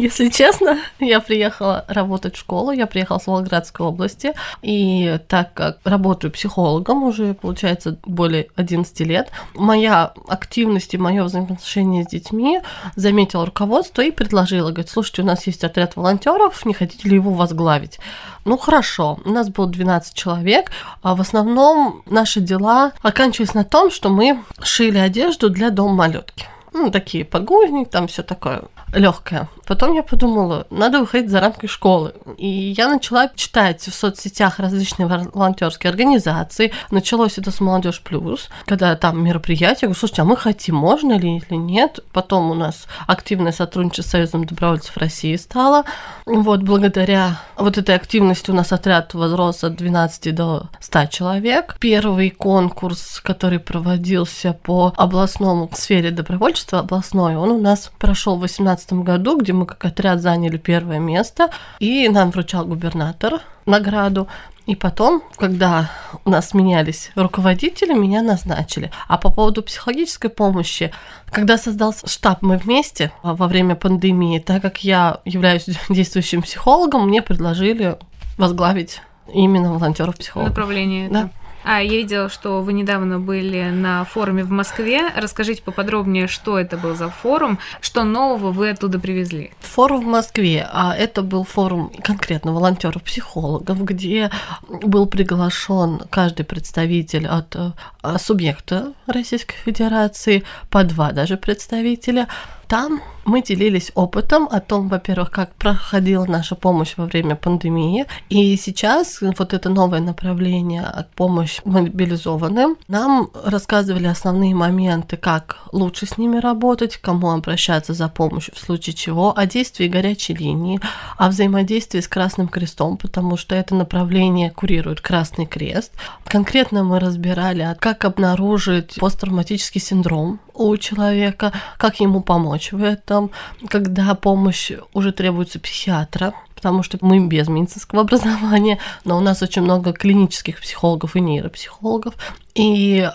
Если 0.00 0.30
честно, 0.30 0.78
я 0.98 1.20
приехала 1.20 1.84
работать 1.86 2.34
в 2.34 2.38
школу, 2.38 2.70
я 2.70 2.86
приехала 2.86 3.18
с 3.18 3.26
Волгоградской 3.26 3.84
области, 3.84 4.32
и 4.62 5.18
так 5.28 5.52
как 5.52 5.78
работаю 5.84 6.30
психологом 6.30 7.02
уже, 7.02 7.34
получается, 7.34 7.98
более 8.06 8.46
11 8.56 8.98
лет, 9.00 9.30
моя 9.54 10.14
активность 10.26 10.94
и 10.94 10.98
мое 10.98 11.22
взаимоотношение 11.22 12.04
с 12.04 12.06
детьми 12.06 12.62
заметила 12.96 13.44
руководство 13.44 14.00
и 14.00 14.10
предложила, 14.10 14.70
говорит, 14.70 14.88
слушайте, 14.88 15.20
у 15.20 15.26
нас 15.26 15.46
есть 15.46 15.64
отряд 15.64 15.96
волонтеров, 15.96 16.64
не 16.64 16.72
хотите 16.72 17.06
ли 17.06 17.16
его 17.16 17.32
возглавить? 17.32 17.98
Ну 18.46 18.56
хорошо, 18.56 19.20
у 19.26 19.28
нас 19.28 19.50
было 19.50 19.66
12 19.66 20.14
человек, 20.14 20.70
а 21.02 21.14
в 21.14 21.20
основном 21.20 22.00
наши 22.06 22.40
дела 22.40 22.92
оканчивались 23.02 23.52
на 23.52 23.64
том, 23.64 23.90
что 23.90 24.08
мы 24.08 24.42
шили 24.62 24.96
одежду 24.96 25.50
для 25.50 25.68
дома 25.68 25.94
малютки 25.94 26.46
ну, 26.72 26.90
такие 26.90 27.24
подгузник, 27.24 27.90
там 27.90 28.06
все 28.06 28.22
такое 28.22 28.62
легкое. 28.92 29.48
Потом 29.66 29.94
я 29.94 30.02
подумала, 30.02 30.66
надо 30.70 31.00
выходить 31.00 31.30
за 31.30 31.40
рамки 31.40 31.66
школы. 31.66 32.12
И 32.36 32.46
я 32.48 32.88
начала 32.88 33.28
читать 33.34 33.82
в 33.82 33.94
соцсетях 33.94 34.58
различные 34.58 35.06
волонтерские 35.06 35.90
организации. 35.90 36.72
Началось 36.90 37.38
это 37.38 37.50
с 37.50 37.60
Молодежь 37.60 38.00
Плюс, 38.00 38.48
когда 38.66 38.94
там 38.96 39.22
мероприятия. 39.22 39.82
Я 39.82 39.88
говорю, 39.88 39.98
слушайте, 39.98 40.22
а 40.22 40.24
мы 40.24 40.36
хотим, 40.36 40.74
можно 40.74 41.18
ли 41.18 41.36
или 41.36 41.54
нет? 41.56 42.00
Потом 42.12 42.50
у 42.50 42.54
нас 42.54 42.86
активное 43.06 43.52
сотрудничество 43.52 44.02
с 44.02 44.10
Союзом 44.10 44.44
добровольцев 44.44 44.96
России 44.96 45.36
стало. 45.36 45.84
Вот 46.26 46.62
благодаря 46.62 47.40
вот 47.56 47.78
этой 47.78 47.94
активности 47.94 48.50
у 48.50 48.54
нас 48.54 48.72
отряд 48.72 49.14
возрос 49.14 49.62
от 49.62 49.76
12 49.76 50.34
до 50.34 50.68
100 50.80 51.06
человек. 51.06 51.76
Первый 51.78 52.30
конкурс, 52.30 53.20
который 53.20 53.58
проводился 53.60 54.52
по 54.52 54.92
областному 54.96 55.70
сфере 55.72 56.10
добровольчества 56.10 56.59
областной, 56.80 57.36
он 57.36 57.50
у 57.50 57.60
нас 57.60 57.90
прошел 57.98 58.36
в 58.36 58.40
2018 58.40 58.92
году, 58.94 59.38
где 59.38 59.52
мы 59.52 59.66
как 59.66 59.84
отряд 59.84 60.20
заняли 60.20 60.56
первое 60.56 60.98
место, 60.98 61.50
и 61.78 62.08
нам 62.08 62.30
вручал 62.30 62.64
губернатор 62.64 63.40
награду. 63.66 64.28
И 64.66 64.76
потом, 64.76 65.22
когда 65.36 65.90
у 66.24 66.30
нас 66.30 66.54
менялись 66.54 67.10
руководители, 67.16 67.92
меня 67.92 68.22
назначили. 68.22 68.92
А 69.08 69.18
по 69.18 69.32
поводу 69.32 69.62
психологической 69.62 70.30
помощи, 70.30 70.92
когда 71.30 71.58
создался 71.58 72.08
штаб 72.08 72.42
«Мы 72.42 72.56
вместе» 72.56 73.10
во 73.22 73.48
время 73.48 73.74
пандемии, 73.74 74.38
так 74.38 74.62
как 74.62 74.84
я 74.84 75.20
являюсь 75.24 75.66
действующим 75.88 76.42
психологом, 76.42 77.08
мне 77.08 77.22
предложили 77.22 77.98
возглавить 78.38 79.00
именно 79.32 79.72
волонтеров-психологов. 79.72 80.50
Направление 80.50 81.06
это. 81.06 81.30
А, 81.64 81.82
я 81.82 81.90
видела, 81.90 82.28
что 82.28 82.62
вы 82.62 82.72
недавно 82.72 83.18
были 83.18 83.70
на 83.70 84.04
форуме 84.04 84.44
в 84.44 84.50
Москве. 84.50 85.10
Расскажите 85.14 85.62
поподробнее, 85.62 86.26
что 86.26 86.58
это 86.58 86.76
был 86.76 86.94
за 86.94 87.08
форум, 87.08 87.58
что 87.80 88.04
нового 88.04 88.50
вы 88.50 88.70
оттуда 88.70 88.98
привезли. 88.98 89.52
Форум 89.60 90.02
в 90.02 90.06
Москве, 90.06 90.68
а 90.72 90.94
это 90.96 91.22
был 91.22 91.44
форум 91.44 91.92
конкретно 92.02 92.52
волонтеров-психологов, 92.52 93.82
где 93.84 94.30
был 94.68 95.06
приглашен 95.06 96.02
каждый 96.10 96.44
представитель 96.44 97.26
от 97.26 97.54
а, 97.56 98.18
субъекта 98.18 98.92
Российской 99.06 99.56
Федерации, 99.56 100.44
по 100.70 100.84
два 100.84 101.12
даже 101.12 101.36
представителя 101.36 102.28
там 102.70 103.02
мы 103.24 103.42
делились 103.42 103.90
опытом 103.94 104.48
о 104.50 104.60
том, 104.60 104.88
во-первых, 104.88 105.30
как 105.30 105.54
проходила 105.54 106.24
наша 106.24 106.54
помощь 106.54 106.94
во 106.96 107.06
время 107.06 107.34
пандемии. 107.34 108.06
И 108.28 108.56
сейчас 108.56 109.20
вот 109.20 109.52
это 109.52 109.68
новое 109.68 110.00
направление 110.00 110.86
помощь 111.16 111.60
мобилизованным. 111.64 112.76
Нам 112.88 113.30
рассказывали 113.44 114.06
основные 114.06 114.54
моменты, 114.54 115.16
как 115.16 115.58
лучше 115.72 116.06
с 116.06 116.16
ними 116.16 116.38
работать, 116.38 116.96
кому 116.96 117.30
обращаться 117.30 117.92
за 117.92 118.08
помощью 118.08 118.54
в 118.54 118.58
случае 118.58 118.94
чего, 118.94 119.36
о 119.36 119.46
действии 119.46 119.88
горячей 119.88 120.34
линии, 120.34 120.80
о 121.18 121.28
взаимодействии 121.28 122.00
с 122.00 122.08
Красным 122.08 122.48
Крестом, 122.48 122.96
потому 122.96 123.36
что 123.36 123.54
это 123.54 123.74
направление 123.74 124.50
курирует 124.50 125.00
Красный 125.00 125.46
Крест. 125.46 125.92
Конкретно 126.24 126.84
мы 126.84 127.00
разбирали, 127.00 127.76
как 127.80 128.04
обнаружить 128.04 128.96
посттравматический 129.00 129.80
синдром 129.80 130.40
у 130.54 130.76
человека, 130.76 131.52
как 131.78 132.00
ему 132.00 132.20
помочь 132.20 132.72
в 132.72 132.82
этом, 132.82 133.30
когда 133.68 134.14
помощь 134.14 134.72
уже 134.92 135.12
требуется 135.12 135.60
психиатра, 135.60 136.34
потому 136.54 136.82
что 136.82 136.98
мы 137.00 137.26
без 137.26 137.48
медицинского 137.48 138.00
образования, 138.02 138.78
но 139.04 139.16
у 139.16 139.20
нас 139.20 139.42
очень 139.42 139.62
много 139.62 139.92
клинических 139.92 140.60
психологов 140.60 141.16
и 141.16 141.20
нейропсихологов, 141.20 142.14
и 142.54 143.08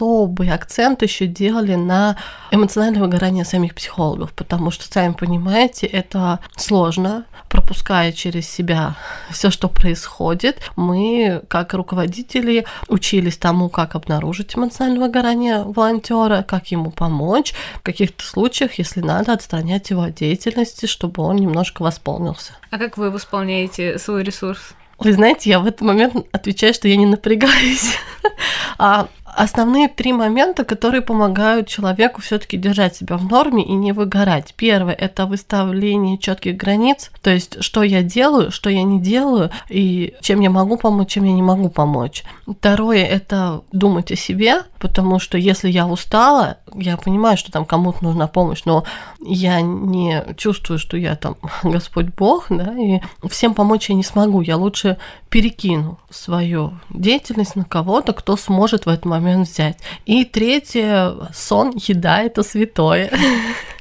особый 0.00 0.50
акцент 0.50 1.02
еще 1.02 1.26
делали 1.26 1.74
на 1.74 2.16
эмоциональное 2.50 3.02
выгорание 3.02 3.44
самих 3.44 3.74
психологов, 3.74 4.32
потому 4.32 4.70
что, 4.70 4.90
сами 4.90 5.12
понимаете, 5.12 5.86
это 5.86 6.40
сложно, 6.56 7.26
пропуская 7.50 8.12
через 8.12 8.48
себя 8.48 8.96
все, 9.30 9.50
что 9.50 9.68
происходит. 9.68 10.58
Мы, 10.74 11.42
как 11.48 11.74
руководители, 11.74 12.64
учились 12.88 13.36
тому, 13.36 13.68
как 13.68 13.94
обнаружить 13.94 14.56
эмоциональное 14.56 15.06
выгорание 15.06 15.64
волонтера, 15.64 16.42
как 16.48 16.68
ему 16.68 16.90
помочь, 16.90 17.52
в 17.76 17.82
каких-то 17.82 18.24
случаях, 18.24 18.74
если 18.78 19.00
надо, 19.00 19.34
отстранять 19.34 19.90
его 19.90 20.02
от 20.02 20.14
деятельности, 20.14 20.86
чтобы 20.86 21.22
он 21.22 21.36
немножко 21.36 21.82
восполнился. 21.82 22.54
А 22.70 22.78
как 22.78 22.96
вы 22.96 23.10
восполняете 23.10 23.98
свой 23.98 24.22
ресурс? 24.22 24.74
Вы 25.00 25.14
знаете, 25.14 25.48
я 25.48 25.60
в 25.60 25.66
этот 25.66 25.80
момент 25.80 26.26
отвечаю, 26.30 26.74
что 26.74 26.86
я 26.86 26.96
не 26.96 27.06
напрягаюсь. 27.06 27.96
а 28.78 29.08
основные 29.36 29.88
три 29.88 30.12
момента, 30.12 30.64
которые 30.64 31.02
помогают 31.02 31.68
человеку 31.68 32.20
все-таки 32.20 32.56
держать 32.56 32.96
себя 32.96 33.16
в 33.16 33.24
норме 33.24 33.64
и 33.64 33.72
не 33.72 33.92
выгорать. 33.92 34.54
Первое 34.56 34.94
это 34.94 35.26
выставление 35.26 36.18
четких 36.18 36.56
границ, 36.56 37.10
то 37.22 37.30
есть 37.30 37.62
что 37.62 37.82
я 37.82 38.02
делаю, 38.02 38.50
что 38.50 38.70
я 38.70 38.82
не 38.82 39.00
делаю, 39.00 39.50
и 39.68 40.14
чем 40.20 40.40
я 40.40 40.50
могу 40.50 40.76
помочь, 40.76 41.10
чем 41.10 41.24
я 41.24 41.32
не 41.32 41.42
могу 41.42 41.68
помочь. 41.68 42.24
Второе 42.46 43.04
это 43.04 43.62
думать 43.72 44.10
о 44.12 44.16
себе, 44.16 44.62
потому 44.78 45.18
что 45.18 45.38
если 45.38 45.68
я 45.70 45.86
устала, 45.86 46.58
я 46.74 46.96
понимаю, 46.96 47.36
что 47.36 47.52
там 47.52 47.64
кому-то 47.64 48.02
нужна 48.02 48.26
помощь, 48.26 48.62
но 48.64 48.84
я 49.20 49.60
не 49.60 50.24
чувствую, 50.36 50.78
что 50.78 50.96
я 50.96 51.16
там 51.16 51.36
Господь 51.62 52.06
Бог, 52.16 52.46
да, 52.48 52.74
и 52.76 53.00
всем 53.28 53.54
помочь 53.54 53.88
я 53.88 53.94
не 53.94 54.02
смогу. 54.02 54.40
Я 54.40 54.56
лучше 54.56 54.98
перекину 55.28 55.98
свою 56.10 56.72
деятельность 56.90 57.56
на 57.56 57.64
кого-то, 57.64 58.12
кто 58.12 58.36
сможет 58.36 58.86
в 58.86 58.88
этот 58.88 59.04
момент 59.20 59.48
взять. 59.48 59.78
И 60.06 60.24
третье, 60.24 61.14
сон, 61.32 61.72
еда– 61.76 62.22
это 62.22 62.42
святое. 62.42 63.10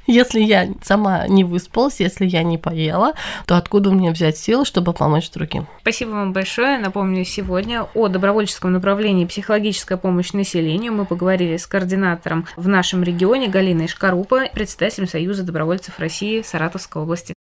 Если 0.10 0.39
я 0.41 0.67
сама 0.82 1.28
не 1.28 1.43
выспалась, 1.43 1.99
если 1.99 2.25
я 2.25 2.41
не 2.41 2.58
поела, 2.58 3.13
то 3.45 3.58
откуда 3.58 3.91
мне 3.91 4.10
взять 4.10 4.39
силы, 4.39 4.65
чтобы 4.65 4.91
помочь 4.91 5.30
другим? 5.30 5.67
Спасибо 5.82 6.10
вам 6.10 6.34
большое. 6.34 6.80
Напомню, 6.80 7.23
сегодня 7.25 7.84
о 7.93 8.08
добровольческом 8.08 8.71
направлении 8.71 9.25
психологическая 9.25 9.99
помощь 9.99 10.34
населению 10.34 10.93
мы 10.93 11.06
поговорили 11.06 11.58
с 11.58 11.67
координатором 11.67 12.47
в 12.56 12.67
нашем 12.67 13.04
регионе 13.04 13.49
Галиной 13.49 13.88
Шкарупа, 13.88 14.45
председателем 14.52 15.08
Союза 15.08 15.43
добровольцев 15.43 15.99
России 15.99 16.41
Саратовской 16.41 17.04
области. 17.04 17.36